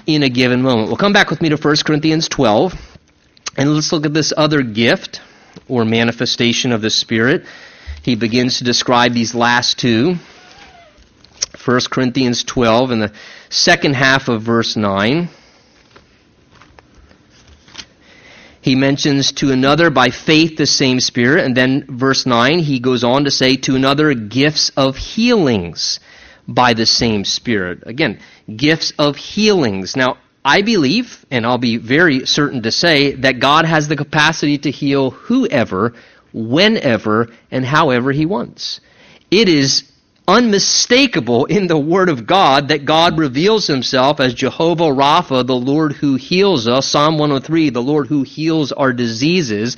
[0.06, 0.88] in a given moment.
[0.88, 2.74] Well, come back with me to 1 Corinthians 12,
[3.56, 5.22] and let's look at this other gift
[5.68, 7.46] or manifestation of the Spirit
[8.04, 10.16] he begins to describe these last two.
[11.64, 13.12] 1 Corinthians 12 in the
[13.48, 15.30] second half of verse 9.
[18.60, 23.04] He mentions to another by faith the same Spirit, and then verse 9 he goes
[23.04, 25.98] on to say to another gifts of healings
[26.46, 27.84] by the same Spirit.
[27.86, 28.20] Again,
[28.54, 29.96] gifts of healings.
[29.96, 34.58] Now, I believe, and I'll be very certain to say, that God has the capacity
[34.58, 35.94] to heal whoever
[36.34, 38.80] whenever and however he wants.
[39.30, 39.84] It is
[40.26, 45.92] unmistakable in the Word of God that God reveals himself as Jehovah Rapha, the Lord
[45.92, 46.88] who heals us.
[46.88, 49.76] Psalm 103, the Lord who heals our diseases.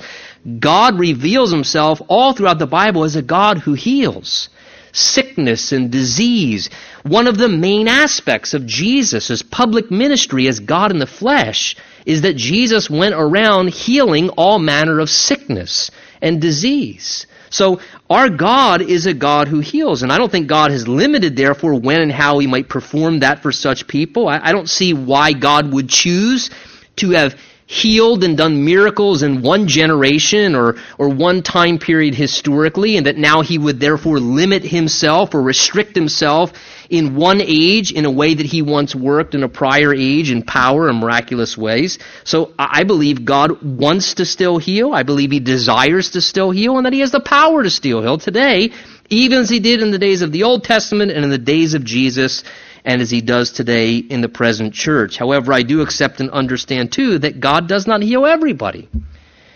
[0.59, 4.49] God reveals himself all throughout the Bible as a God who heals
[4.97, 6.69] sickness and disease.
[7.03, 12.21] One of the main aspects of Jesus' public ministry as God in the flesh is
[12.21, 17.27] that Jesus went around healing all manner of sickness and disease.
[17.49, 17.79] So
[18.09, 21.79] our God is a God who heals, and I don't think God has limited, therefore,
[21.79, 24.27] when and how He might perform that for such people.
[24.27, 26.49] I, I don't see why God would choose
[26.97, 32.95] to have healed and done miracles in one generation or, or one time period historically,
[32.95, 36.53] and that now he would therefore limit himself or restrict himself
[36.89, 40.43] in one age in a way that he once worked in a prior age in
[40.43, 41.99] power and miraculous ways.
[42.23, 44.93] So I believe God wants to still heal.
[44.93, 48.01] I believe he desires to still heal and that he has the power to still
[48.01, 48.71] heal today,
[49.09, 51.73] even as he did in the days of the Old Testament and in the days
[51.73, 52.45] of Jesus
[52.85, 55.17] and as he does today in the present church.
[55.17, 58.89] However, I do accept and understand too that God does not heal everybody.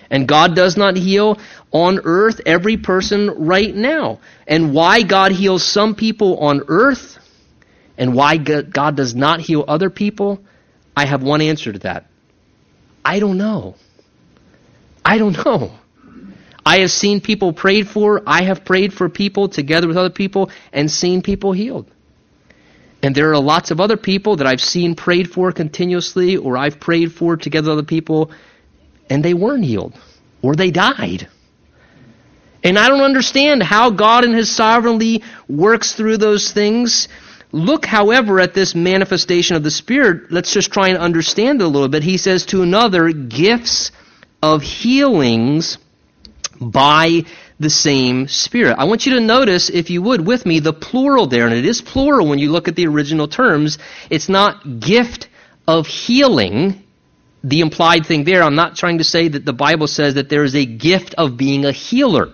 [0.09, 1.39] And God does not heal
[1.71, 4.19] on earth every person right now.
[4.45, 7.17] And why God heals some people on earth
[7.97, 10.41] and why God does not heal other people,
[10.97, 12.07] I have one answer to that.
[13.05, 13.75] I don't know.
[15.03, 15.71] I don't know.
[16.65, 18.21] I have seen people prayed for.
[18.27, 21.89] I have prayed for people together with other people and seen people healed.
[23.03, 26.79] And there are lots of other people that I've seen prayed for continuously, or I've
[26.79, 28.31] prayed for together with other people,
[29.09, 29.93] and they weren't healed,
[30.41, 31.27] or they died.
[32.63, 37.07] And I don't understand how God in His sovereignty works through those things.
[37.51, 40.31] Look, however, at this manifestation of the Spirit.
[40.31, 42.03] Let's just try and understand it a little bit.
[42.03, 43.91] He says to another, gifts
[44.43, 45.79] of healings
[46.61, 47.23] by
[47.59, 48.75] the same Spirit.
[48.77, 51.65] I want you to notice, if you would, with me, the plural there, and it
[51.65, 53.77] is plural when you look at the original terms.
[54.09, 55.27] It's not gift
[55.67, 56.83] of healing,
[57.43, 58.43] the implied thing there.
[58.43, 61.37] I'm not trying to say that the Bible says that there is a gift of
[61.37, 62.29] being a healer.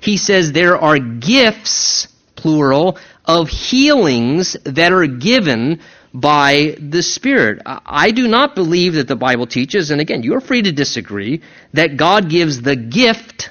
[0.00, 5.80] He says there are gifts, plural, of healings that are given
[6.14, 7.60] by the Spirit.
[7.66, 11.96] I do not believe that the Bible teaches, and again, you're free to disagree, that
[11.96, 13.50] God gives the gift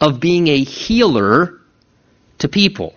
[0.00, 1.58] of being a healer
[2.38, 2.94] to people.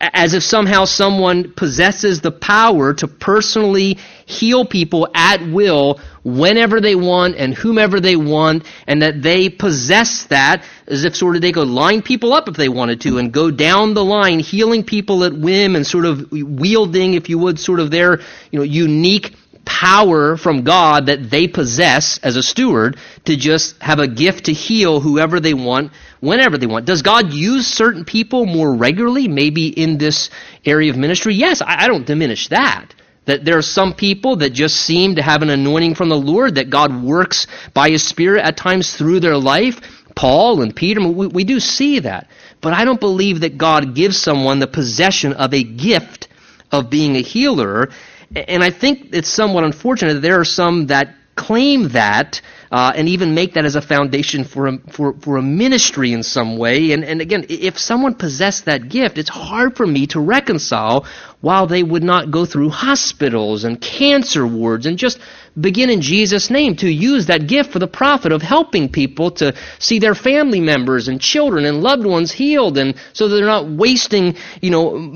[0.00, 6.94] As if somehow someone possesses the power to personally heal people at will whenever they
[6.94, 11.52] want and whomever they want, and that they possess that as if sort of they
[11.52, 15.24] could line people up if they wanted to and go down the line healing people
[15.24, 19.34] at whim and sort of wielding, if you would, sort of their you know unique
[19.64, 24.52] power from God that they possess as a steward to just have a gift to
[24.52, 26.86] heal whoever they want, whenever they want.
[26.86, 30.30] Does God use certain people more regularly, maybe in this
[30.64, 31.34] area of ministry?
[31.34, 32.94] Yes, I, I don't diminish that.
[33.26, 36.56] That there are some people that just seem to have an anointing from the Lord,
[36.56, 39.80] that God works by His Spirit at times through their life.
[40.16, 42.28] Paul and Peter, we, we do see that.
[42.60, 46.28] But I don't believe that God gives someone the possession of a gift
[46.72, 47.90] of being a healer
[48.34, 52.40] and I think it's somewhat unfortunate that there are some that claim that
[52.70, 56.22] uh, and even make that as a foundation for a, for, for a ministry in
[56.22, 56.92] some way.
[56.92, 61.06] And, and again, if someone possessed that gift, it's hard for me to reconcile
[61.40, 65.18] while they would not go through hospitals and cancer wards and just
[65.58, 69.54] begin in Jesus' name to use that gift for the profit of helping people to
[69.78, 74.36] see their family members and children and loved ones healed and so they're not wasting,
[74.60, 75.10] you know,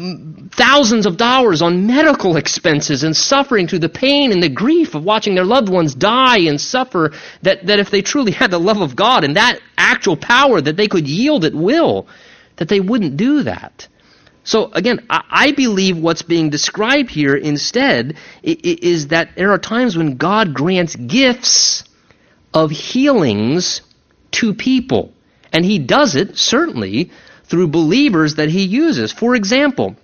[0.52, 5.04] thousands of dollars on medical expenses and suffering through the pain and the grief of
[5.04, 7.12] watching their loved ones die and suffer
[7.44, 10.76] that, that if they truly had the love of God and that actual power that
[10.76, 12.06] they could yield at will,
[12.56, 13.88] that they wouldn't do that.
[14.44, 20.16] So again, I believe what's being described here instead is that there are times when
[20.16, 21.84] God grants gifts
[22.52, 23.80] of healings
[24.32, 25.12] to people.
[25.52, 27.10] And he does it, certainly,
[27.44, 29.12] through believers that he uses.
[29.12, 29.96] For example,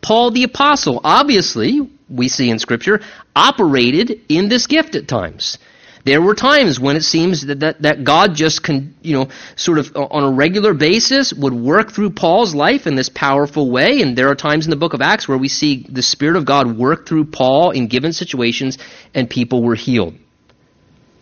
[0.00, 3.00] Paul the Apostle, obviously, we see in Scripture,
[3.34, 5.58] operated in this gift at times.
[6.04, 9.78] There were times when it seems that, that, that God just, can, you know, sort
[9.78, 14.02] of uh, on a regular basis would work through Paul's life in this powerful way.
[14.02, 16.44] And there are times in the book of Acts where we see the Spirit of
[16.44, 18.76] God work through Paul in given situations
[19.14, 20.14] and people were healed.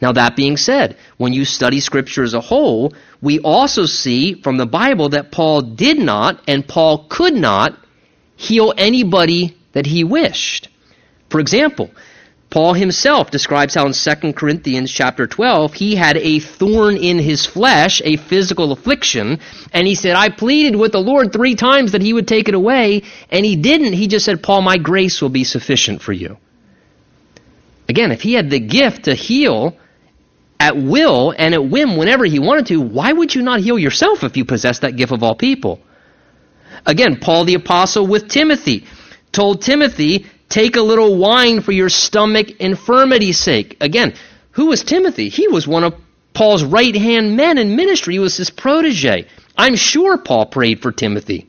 [0.01, 4.57] Now, that being said, when you study Scripture as a whole, we also see from
[4.57, 7.79] the Bible that Paul did not and Paul could not
[8.35, 10.69] heal anybody that he wished.
[11.31, 11.89] For example,
[12.53, 17.47] Paul himself describes how in 2 Corinthians chapter 12 he had a thorn in his
[17.47, 19.41] flesh, a physical affliction,
[19.73, 22.55] and he said, I pleaded with the Lord three times that he would take it
[22.55, 23.95] away, and he didn't.
[23.95, 26.37] He just said, Paul, my grace will be sufficient for you.
[27.89, 29.79] Again, if he had the gift to heal
[30.61, 34.25] at will and at whim whenever he wanted to, why would you not heal yourself
[34.25, 35.81] if you possess that gift of all people?
[36.85, 38.85] Again, Paul the apostle with Timothy
[39.33, 43.79] told Timothy, Take a little wine for your stomach infirmity's sake.
[43.81, 44.13] Again,
[44.51, 45.31] who was Timothy?
[45.31, 45.95] He was one of
[46.35, 48.15] Paul's right hand men in ministry.
[48.15, 49.27] He was his protege.
[49.57, 51.49] I'm sure Paul prayed for Timothy.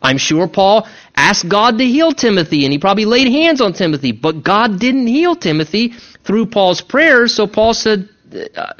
[0.00, 4.12] I'm sure Paul asked God to heal Timothy, and he probably laid hands on Timothy,
[4.12, 5.92] but God didn't heal Timothy
[6.24, 8.08] through Paul's prayers, so Paul said,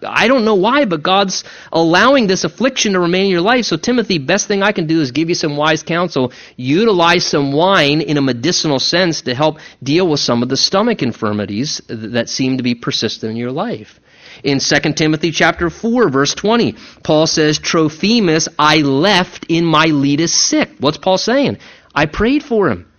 [0.03, 3.65] I don't know why, but God's allowing this affliction to remain in your life.
[3.65, 6.33] So, Timothy, best thing I can do is give you some wise counsel.
[6.57, 11.03] Utilize some wine in a medicinal sense to help deal with some of the stomach
[11.03, 14.01] infirmities that seem to be persistent in your life.
[14.45, 20.71] In 2 Timothy chapter 4, verse 20, Paul says, Trophimus I left in Miletus sick.
[20.79, 21.59] What's Paul saying?
[21.95, 22.91] I prayed for him,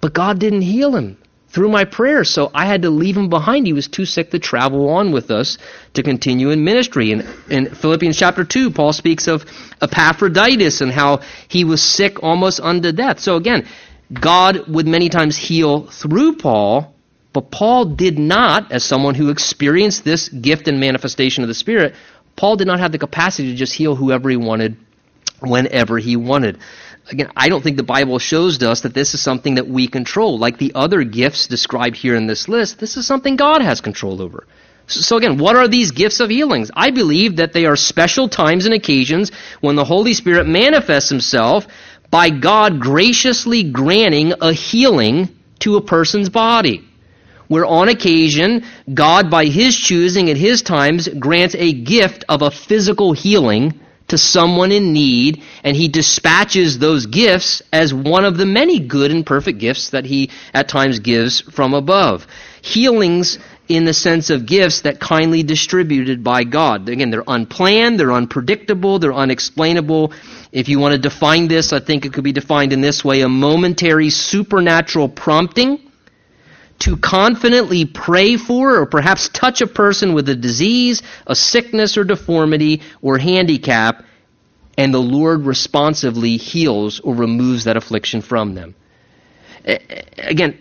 [0.00, 1.17] but God didn't heal him
[1.48, 2.30] through my prayers.
[2.30, 3.66] So I had to leave him behind.
[3.66, 5.58] He was too sick to travel on with us
[5.94, 7.12] to continue in ministry.
[7.12, 9.44] And in Philippians chapter 2, Paul speaks of
[9.80, 13.20] Epaphroditus and how he was sick almost unto death.
[13.20, 13.66] So again,
[14.12, 16.94] God would many times heal through Paul,
[17.32, 21.94] but Paul did not, as someone who experienced this gift and manifestation of the Spirit,
[22.36, 24.76] Paul did not have the capacity to just heal whoever he wanted
[25.40, 26.58] whenever he wanted
[27.10, 30.38] again, I don't think the Bible shows us that this is something that we control.
[30.38, 34.22] Like the other gifts described here in this list, this is something God has control
[34.22, 34.46] over.
[34.86, 36.70] So again, what are these gifts of healings?
[36.74, 39.30] I believe that they are special times and occasions
[39.60, 41.66] when the Holy Spirit manifests himself
[42.10, 45.28] by God graciously granting a healing
[45.60, 46.84] to a person's body.
[47.48, 52.50] Where on occasion, God, by his choosing at his times, grants a gift of a
[52.50, 58.46] physical healing to someone in need, and he dispatches those gifts as one of the
[58.46, 62.26] many good and perfect gifts that he at times gives from above.
[62.62, 63.38] Healings
[63.68, 66.88] in the sense of gifts that kindly distributed by God.
[66.88, 70.12] Again, they're unplanned, they're unpredictable, they're unexplainable.
[70.52, 73.20] If you want to define this, I think it could be defined in this way
[73.20, 75.87] a momentary supernatural prompting
[76.80, 82.04] to confidently pray for or perhaps touch a person with a disease, a sickness or
[82.04, 84.04] deformity or handicap,
[84.76, 88.74] and the Lord responsively heals or removes that affliction from them.
[90.16, 90.58] Again,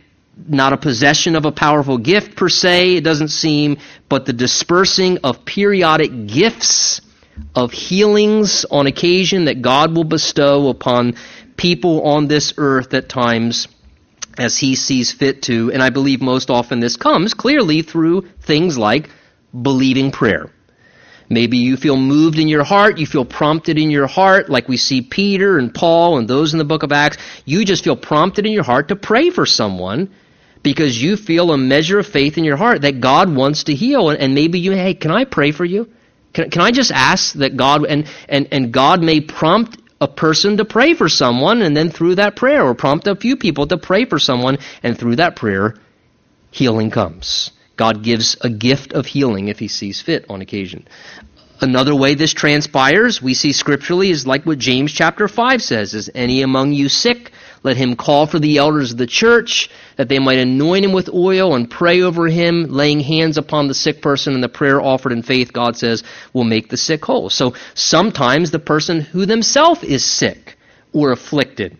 [0.47, 3.77] not a possession of a powerful gift per se, it doesn't seem,
[4.09, 7.01] but the dispersing of periodic gifts
[7.55, 11.15] of healings on occasion that God will bestow upon
[11.55, 13.67] people on this earth at times
[14.37, 15.71] as he sees fit to.
[15.71, 19.09] And I believe most often this comes clearly through things like
[19.59, 20.51] believing prayer.
[21.29, 24.77] Maybe you feel moved in your heart, you feel prompted in your heart, like we
[24.77, 27.17] see Peter and Paul and those in the book of Acts.
[27.43, 30.09] You just feel prompted in your heart to pray for someone
[30.63, 34.09] because you feel a measure of faith in your heart that God wants to heal.
[34.09, 35.89] And maybe you, hey, can I pray for you?
[36.33, 40.57] Can, can I just ask that God, and, and, and God may prompt a person
[40.57, 43.77] to pray for someone, and then through that prayer, or prompt a few people to
[43.77, 45.75] pray for someone, and through that prayer,
[46.51, 47.51] healing comes.
[47.75, 50.87] God gives a gift of healing if he sees fit on occasion.
[51.61, 56.09] Another way this transpires, we see scripturally, is like what James chapter 5 says, is
[56.13, 57.31] any among you sick?
[57.67, 61.09] Let him call for the elders of the church, that they might anoint him with
[61.13, 65.11] oil and pray over him, laying hands upon the sick person, and the prayer offered
[65.11, 66.01] in faith, God says,
[66.31, 67.29] will make the sick whole.
[67.29, 70.55] So sometimes the person who themselves is sick
[70.93, 71.75] or afflicted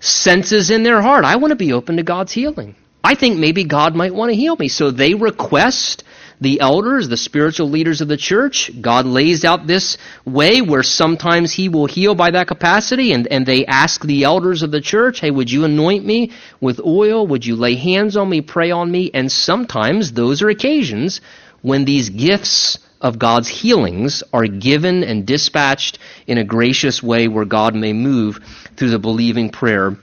[0.00, 2.74] senses in their heart, I want to be open to God's healing.
[3.04, 4.68] I think maybe God might want to heal me.
[4.68, 6.02] So they request
[6.44, 8.70] the elders, the spiritual leaders of the church.
[8.80, 13.44] God lays out this way where sometimes He will heal by that capacity, and, and
[13.44, 16.30] they ask the elders of the church, hey, would you anoint me
[16.60, 17.26] with oil?
[17.26, 19.10] Would you lay hands on me, pray on me?
[19.12, 21.20] And sometimes those are occasions
[21.62, 27.44] when these gifts of God's healings are given and dispatched in a gracious way where
[27.44, 28.38] God may move
[28.76, 29.96] through the believing prayer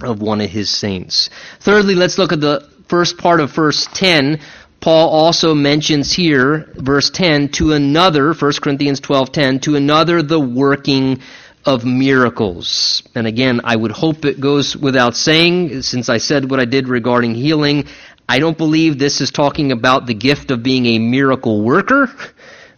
[0.00, 1.28] of one of his saints.
[1.60, 4.40] Thirdly, let's look at the first part of verse 10
[4.82, 11.20] Paul also mentions here, verse 10, to another, 1 Corinthians 12:10, to another the working
[11.64, 13.04] of miracles.
[13.14, 16.88] And again, I would hope it goes without saying, since I said what I did
[16.88, 17.84] regarding healing,
[18.28, 22.10] I don't believe this is talking about the gift of being a miracle worker,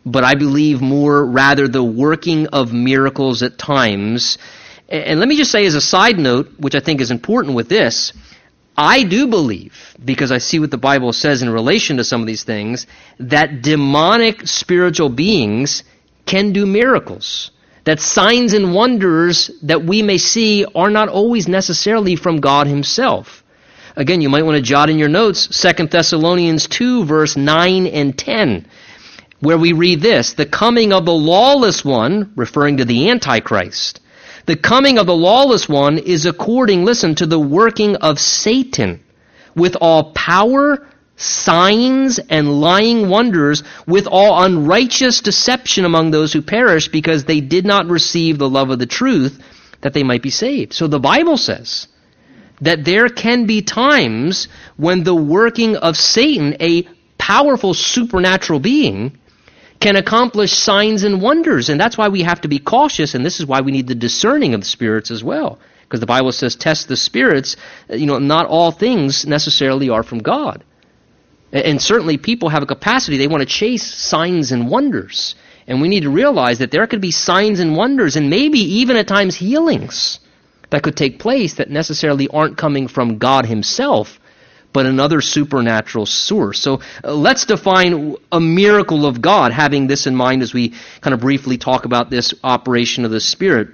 [0.04, 4.36] but I believe more rather the working of miracles at times.
[4.90, 7.70] And let me just say as a side note, which I think is important with
[7.70, 8.12] this,
[8.76, 12.26] I do believe, because I see what the Bible says in relation to some of
[12.26, 12.86] these things,
[13.20, 15.84] that demonic spiritual beings
[16.26, 17.52] can do miracles.
[17.84, 23.44] That signs and wonders that we may see are not always necessarily from God Himself.
[23.94, 28.18] Again, you might want to jot in your notes 2 Thessalonians 2, verse 9 and
[28.18, 28.66] 10,
[29.40, 34.00] where we read this The coming of the lawless one, referring to the Antichrist,
[34.46, 39.02] the coming of the lawless one is according, listen, to the working of Satan
[39.54, 40.86] with all power,
[41.16, 47.64] signs, and lying wonders, with all unrighteous deception among those who perish because they did
[47.64, 49.42] not receive the love of the truth
[49.80, 50.72] that they might be saved.
[50.72, 51.88] So the Bible says
[52.60, 56.86] that there can be times when the working of Satan, a
[57.18, 59.18] powerful supernatural being,
[59.84, 61.68] can accomplish signs and wonders.
[61.68, 63.94] And that's why we have to be cautious, and this is why we need the
[63.94, 65.58] discerning of the spirits as well.
[65.82, 67.56] Because the Bible says, test the spirits.
[67.90, 70.64] Uh, you know, not all things necessarily are from God.
[71.52, 75.34] And certainly people have a capacity, they want to chase signs and wonders.
[75.66, 78.96] And we need to realize that there could be signs and wonders, and maybe even
[78.96, 80.18] at times healings
[80.70, 84.18] that could take place that necessarily aren't coming from God Himself,
[84.74, 86.60] but another supernatural source.
[86.60, 91.14] So uh, let's define a miracle of God, having this in mind as we kind
[91.14, 93.68] of briefly talk about this operation of the Spirit.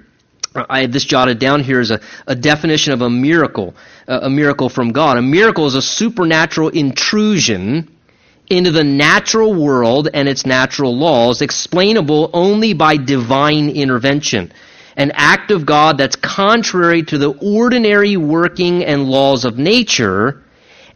[0.55, 3.73] I have this jotted down here as a, a definition of a miracle,
[4.07, 5.17] uh, a miracle from God.
[5.17, 7.89] A miracle is a supernatural intrusion
[8.49, 14.51] into the natural world and its natural laws, explainable only by divine intervention.
[14.97, 20.43] An act of God that's contrary to the ordinary working and laws of nature,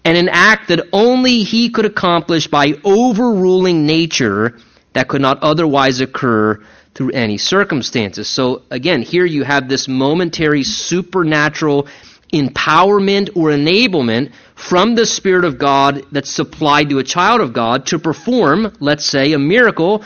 [0.06, 4.58] and an act that only he could accomplish by overruling nature
[4.94, 8.30] that could not otherwise occur through any circumstances.
[8.30, 11.88] So again, here you have this momentary supernatural
[12.32, 17.88] empowerment or enablement from the Spirit of God that's supplied to a child of God
[17.88, 20.06] to perform, let's say, a miracle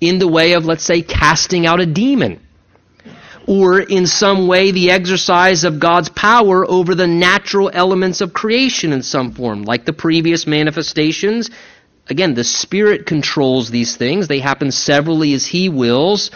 [0.00, 2.40] in the way of, let's say, casting out a demon
[3.48, 8.92] or in some way the exercise of God's power over the natural elements of creation
[8.92, 11.48] in some form, like the previous manifestations.
[12.10, 14.28] Again, the Spirit controls these things.
[14.28, 16.30] They happen severally as He wills,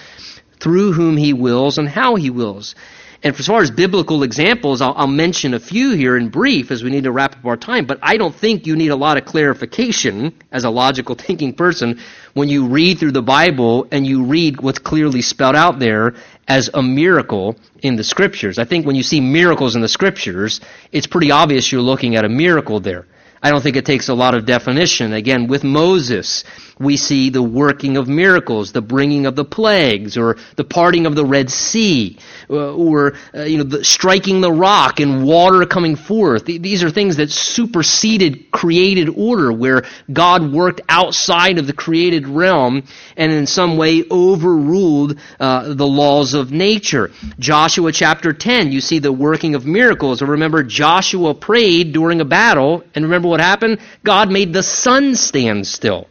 [0.58, 2.74] through whom He wills, and how He wills.
[3.22, 6.82] And as far as biblical examples, I'll, I'll, mention a few here in brief as
[6.82, 9.18] we need to wrap up our time, but I don't think you need a lot
[9.18, 12.00] of clarification as a logical thinking person
[12.34, 16.14] when you read through the Bible and you read what's clearly spelled out there
[16.48, 18.58] as a miracle in the scriptures.
[18.58, 20.60] I think when you see miracles in the scriptures,
[20.90, 23.06] it's pretty obvious you're looking at a miracle there.
[23.42, 25.12] I don't think it takes a lot of definition.
[25.12, 26.44] Again, with Moses,
[26.78, 31.16] we see the working of miracles, the bringing of the plagues, or the parting of
[31.16, 32.18] the Red Sea,
[32.48, 36.44] uh, or uh, you know, the striking the rock and water coming forth.
[36.44, 39.82] These are things that superseded created order, where
[40.12, 42.84] God worked outside of the created realm
[43.16, 47.10] and in some way overruled uh, the laws of nature.
[47.40, 50.22] Joshua chapter 10, you see the working of miracles.
[50.22, 53.80] remember, Joshua prayed during a battle, and remember what happened?
[54.04, 56.06] God made the sun stand still.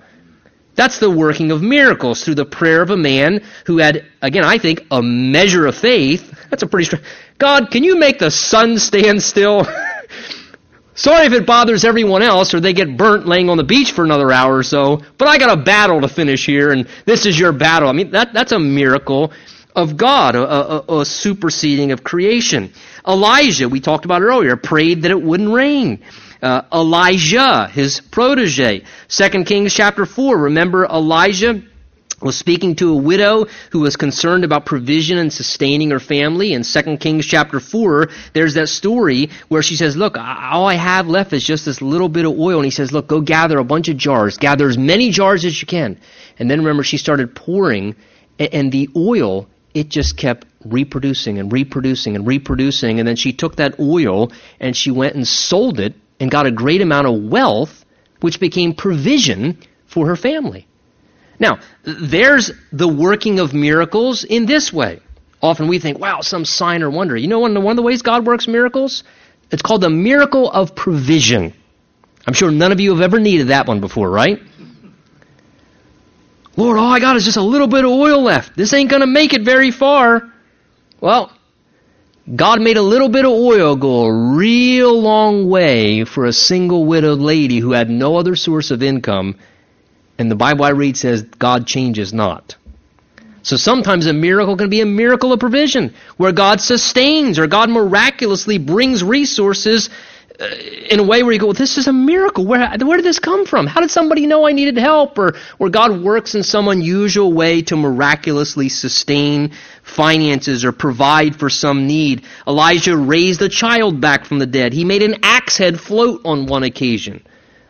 [0.76, 4.58] That's the working of miracles through the prayer of a man who had, again, I
[4.58, 6.34] think, a measure of faith.
[6.50, 7.04] That's a pretty strong.
[7.38, 9.68] God, can you make the sun stand still?
[10.96, 14.04] Sorry if it bothers everyone else or they get burnt laying on the beach for
[14.04, 17.40] another hour or so, but I got a battle to finish here and this is
[17.40, 17.88] your battle.
[17.88, 19.32] I mean, that, that's a miracle
[19.76, 22.74] of God, a, a, a superseding of creation.
[23.08, 26.04] Elijah, we talked about earlier, prayed that it wouldn't rain
[26.42, 28.84] uh, Elisha, his protege.
[29.10, 31.62] 2 Kings chapter 4, remember Elisha
[32.22, 36.54] was speaking to a widow who was concerned about provision and sustaining her family.
[36.54, 41.08] In 2 Kings chapter 4, there's that story where she says, look, all I have
[41.08, 42.58] left is just this little bit of oil.
[42.58, 44.38] And he says, look, go gather a bunch of jars.
[44.38, 46.00] Gather as many jars as you can.
[46.38, 47.96] And then remember, she started pouring
[48.40, 53.00] and the oil, it just kept reproducing and reproducing and reproducing.
[53.00, 56.52] And then she took that oil and she went and sold it and got a
[56.52, 57.84] great amount of wealth,
[58.22, 59.58] which became provision
[59.88, 60.68] for her family.
[61.40, 65.00] Now, there's the working of miracles in this way.
[65.42, 67.18] Often we think, wow, some sign or wonder.
[67.18, 69.04] You know one, of the ways God works miracles?
[69.50, 71.56] It's called the miracle of provision.
[72.28, 74.40] I'm sure none of you have ever needed that one before, right?
[76.56, 78.56] Lord, all I got is just a little bit of oil left.
[78.56, 80.32] This ain't going to make it very far.
[81.00, 81.32] Well,
[82.34, 86.86] God made a little bit of oil go a real long way for a single
[86.86, 89.36] widowed lady who had no other source of income.
[90.18, 92.56] And the Bible I read says God changes not.
[93.44, 97.70] So sometimes a miracle can be a miracle of provision, where God sustains or God
[97.70, 99.90] miraculously brings resources
[100.42, 102.46] in a way where you go, well, this is a miracle.
[102.46, 103.68] Where, where did this come from?
[103.68, 105.18] How did somebody know I needed help?
[105.18, 109.52] Or where God works in some unusual way to miraculously sustain
[109.84, 112.24] finances or provide for some need.
[112.48, 114.74] Elisha raised a child back from the dead.
[114.74, 117.24] He made an axe head float on one occasion.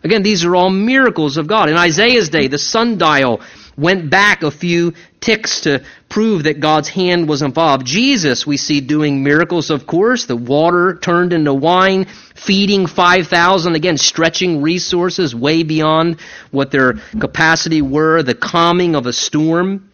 [0.03, 1.69] Again, these are all miracles of God.
[1.69, 3.41] In Isaiah's day, the sundial
[3.82, 7.86] went back a few ticks to prove that God's hand was involved.
[7.86, 10.25] Jesus, we see doing miracles, of course.
[10.25, 12.05] The water turned into wine,
[12.36, 16.19] feeding 5,000, again, stretching resources way beyond
[16.51, 19.91] what their capacity were, the calming of a storm.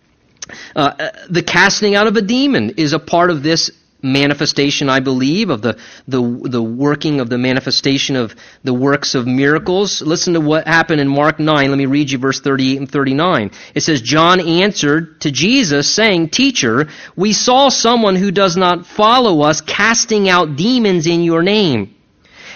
[0.75, 3.71] Uh, the casting out of a demon is a part of this
[4.01, 5.77] manifestation, I believe, of the,
[6.07, 10.01] the, the working of the manifestation of the works of miracles.
[10.01, 11.69] Listen to what happened in Mark 9.
[11.69, 13.51] Let me read you verse 38 and 39.
[13.73, 19.41] It says, John answered to Jesus, saying, Teacher, we saw someone who does not follow
[19.41, 21.95] us casting out demons in your name.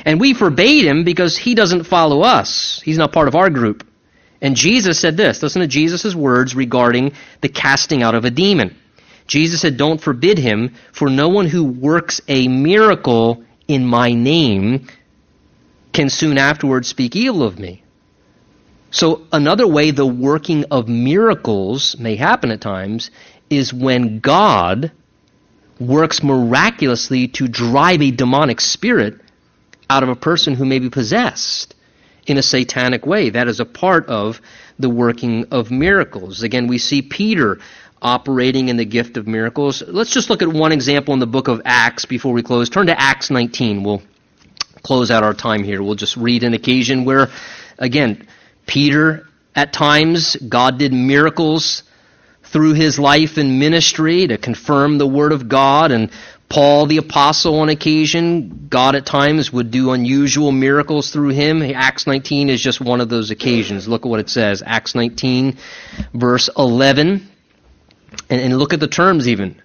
[0.06, 2.82] And we forbade him because he doesn't follow us.
[2.84, 3.88] He's not part of our group.
[4.42, 5.44] And Jesus said this.
[5.44, 8.76] Listen to Jesus' words regarding the casting out of a demon.
[9.32, 14.90] Jesus said, Don't forbid him, for no one who works a miracle in my name
[15.94, 17.82] can soon afterwards speak evil of me.
[18.90, 23.10] So, another way the working of miracles may happen at times
[23.50, 24.92] is when God
[25.80, 29.18] works miraculously to drive a demonic spirit
[29.90, 31.74] out of a person who may be possessed
[32.28, 33.30] in a satanic way.
[33.30, 34.42] That is a part of
[34.78, 36.44] the working of miracles.
[36.44, 37.60] Again, we see Peter
[38.02, 39.84] operating in the gift of miracles.
[39.86, 42.70] Let's just look at one example in the book of Acts before we close.
[42.70, 43.84] Turn to Acts 19.
[43.84, 44.02] We'll
[44.84, 45.84] close out our time here.
[45.84, 47.30] We'll just read an occasion where,
[47.78, 48.28] again,
[48.66, 51.84] Peter, at times, God did miracles
[52.44, 55.92] through his life and ministry to confirm the Word of God.
[55.92, 56.10] And
[56.50, 61.62] Paul the Apostle, on occasion, God at times would do unusual miracles through him.
[61.62, 63.88] Acts 19 is just one of those occasions.
[63.88, 64.64] Look at what it says.
[64.66, 65.58] Acts 19,
[66.14, 67.31] verse 11.
[68.30, 69.62] And, and look at the terms even.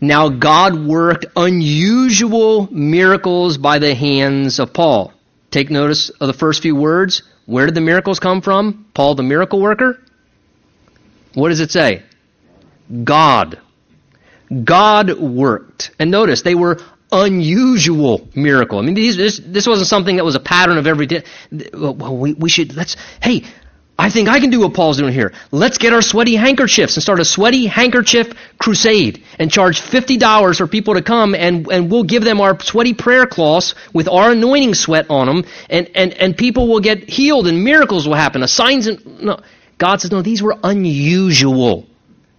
[0.00, 5.12] Now God worked unusual miracles by the hands of Paul.
[5.50, 7.22] Take notice of the first few words.
[7.46, 8.86] Where did the miracles come from?
[8.94, 10.00] Paul the miracle worker?
[11.34, 12.02] What does it say?
[13.04, 13.60] God.
[14.64, 15.90] God worked.
[15.98, 16.80] And notice, they were
[17.12, 18.78] unusual miracle.
[18.78, 21.24] I mean, these, this, this wasn't something that was a pattern of every day.
[21.72, 23.44] Well, we, we should, let's, hey,
[24.00, 25.34] I think I can do what Paul's doing here.
[25.50, 30.66] Let's get our sweaty handkerchiefs and start a sweaty handkerchief crusade and charge $50 for
[30.66, 34.72] people to come and, and we'll give them our sweaty prayer cloths with our anointing
[34.72, 38.42] sweat on them and, and, and people will get healed and miracles will happen.
[38.42, 39.40] A signs and, no.
[39.76, 41.86] God says, no, these were unusual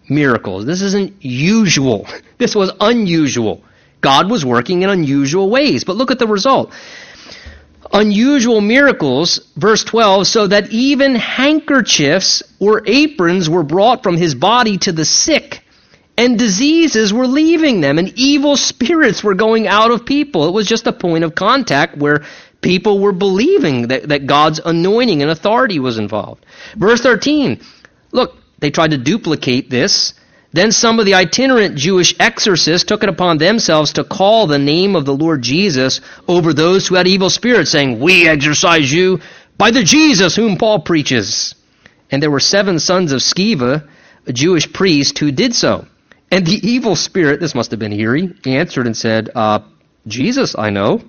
[0.09, 0.65] miracles.
[0.65, 2.07] This isn't usual.
[2.39, 3.63] This was unusual.
[4.01, 5.83] God was working in unusual ways.
[5.83, 6.73] But look at the result
[7.93, 14.77] unusual miracles, verse 12, so that even handkerchiefs or aprons were brought from his body
[14.79, 15.63] to the sick,
[16.17, 20.47] and diseases were leaving them, and evil spirits were going out of people.
[20.47, 22.23] It was just a point of contact where
[22.61, 26.45] people were believing that, that God's anointing and authority was involved.
[26.75, 27.59] Verse 13,
[28.11, 30.13] look, they tried to duplicate this
[30.53, 34.95] then some of the itinerant Jewish exorcists took it upon themselves to call the name
[34.95, 39.21] of the Lord Jesus over those who had evil spirits, saying, We exorcise you
[39.57, 41.55] by the Jesus whom Paul preaches.
[42.09, 43.87] And there were seven sons of Sceva,
[44.27, 45.85] a Jewish priest, who did so.
[46.29, 49.59] And the evil spirit, this must have been eerie, answered and said, uh,
[50.07, 51.01] Jesus I know,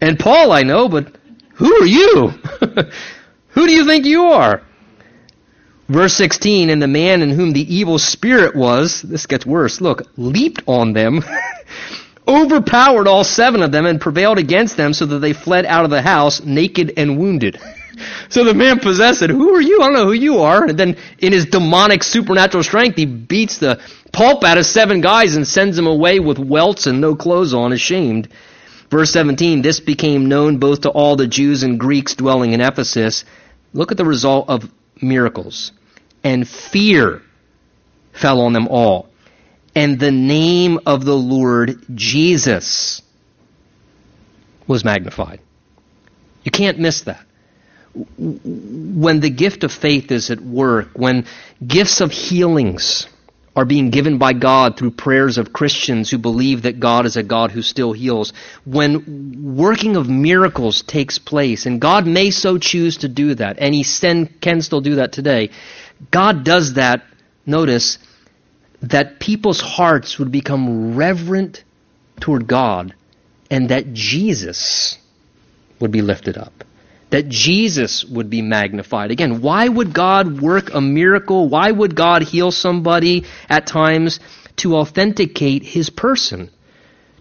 [0.00, 1.16] and Paul I know, but
[1.54, 2.28] who are you?
[3.48, 4.62] who do you think you are?
[5.88, 10.02] Verse 16, and the man in whom the evil spirit was, this gets worse, look,
[10.16, 11.24] leaped on them,
[12.28, 15.90] overpowered all seven of them, and prevailed against them so that they fled out of
[15.90, 17.60] the house naked and wounded.
[18.28, 19.82] so the man possessed said, Who are you?
[19.82, 20.64] I don't know who you are.
[20.64, 23.80] And then in his demonic supernatural strength, he beats the
[24.12, 27.72] pulp out of seven guys and sends them away with welts and no clothes on,
[27.72, 28.28] ashamed.
[28.88, 33.24] Verse 17, this became known both to all the Jews and Greeks dwelling in Ephesus.
[33.72, 34.70] Look at the result of
[35.02, 35.72] miracles
[36.24, 37.22] and fear
[38.12, 39.08] fell on them all.
[39.74, 43.02] And the name of the Lord Jesus
[44.66, 45.40] was magnified.
[46.44, 47.24] You can't miss that.
[47.94, 51.26] When the gift of faith is at work, when
[51.66, 53.06] gifts of healings
[53.54, 57.22] are being given by God through prayers of Christians who believe that God is a
[57.22, 58.32] God who still heals,
[58.64, 63.74] when working of miracles takes place, and God may so choose to do that, and
[63.74, 63.84] He
[64.40, 65.50] can still do that today,
[66.10, 67.04] God does that,
[67.44, 67.98] notice,
[68.80, 71.62] that people's hearts would become reverent
[72.20, 72.94] toward God
[73.50, 74.98] and that Jesus
[75.78, 76.64] would be lifted up,
[77.12, 79.10] that Jesus would be magnified.
[79.10, 81.48] Again, why would God work a miracle?
[81.48, 84.18] Why would God heal somebody at times?
[84.56, 86.50] To authenticate his person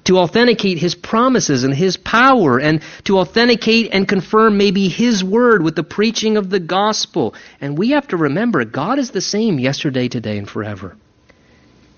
[0.03, 5.61] to authenticate his promises and his power and to authenticate and confirm maybe his word
[5.61, 7.35] with the preaching of the gospel.
[7.59, 10.95] And we have to remember God is the same yesterday, today, and forever.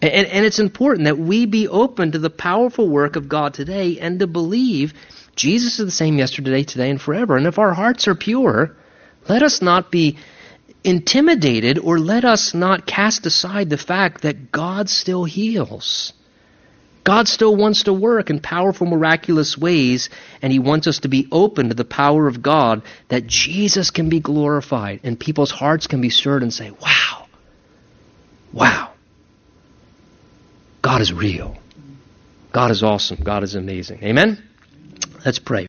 [0.01, 3.99] And, and, it's important that we be open to the powerful work of God today
[3.99, 4.93] and to believe
[5.35, 7.37] Jesus is the same yesterday, today, and forever.
[7.37, 8.75] And if our hearts are pure,
[9.27, 10.17] let us not be
[10.83, 16.13] intimidated or let us not cast aside the fact that God still heals.
[17.03, 20.09] God still wants to work in powerful, miraculous ways,
[20.41, 24.09] and He wants us to be open to the power of God that Jesus can
[24.09, 27.27] be glorified and people's hearts can be stirred and say, wow,
[28.53, 28.91] wow,
[30.81, 31.57] God is real.
[32.53, 33.17] God is awesome.
[33.21, 34.03] God is amazing.
[34.03, 34.41] Amen?
[35.25, 35.67] Let's pray.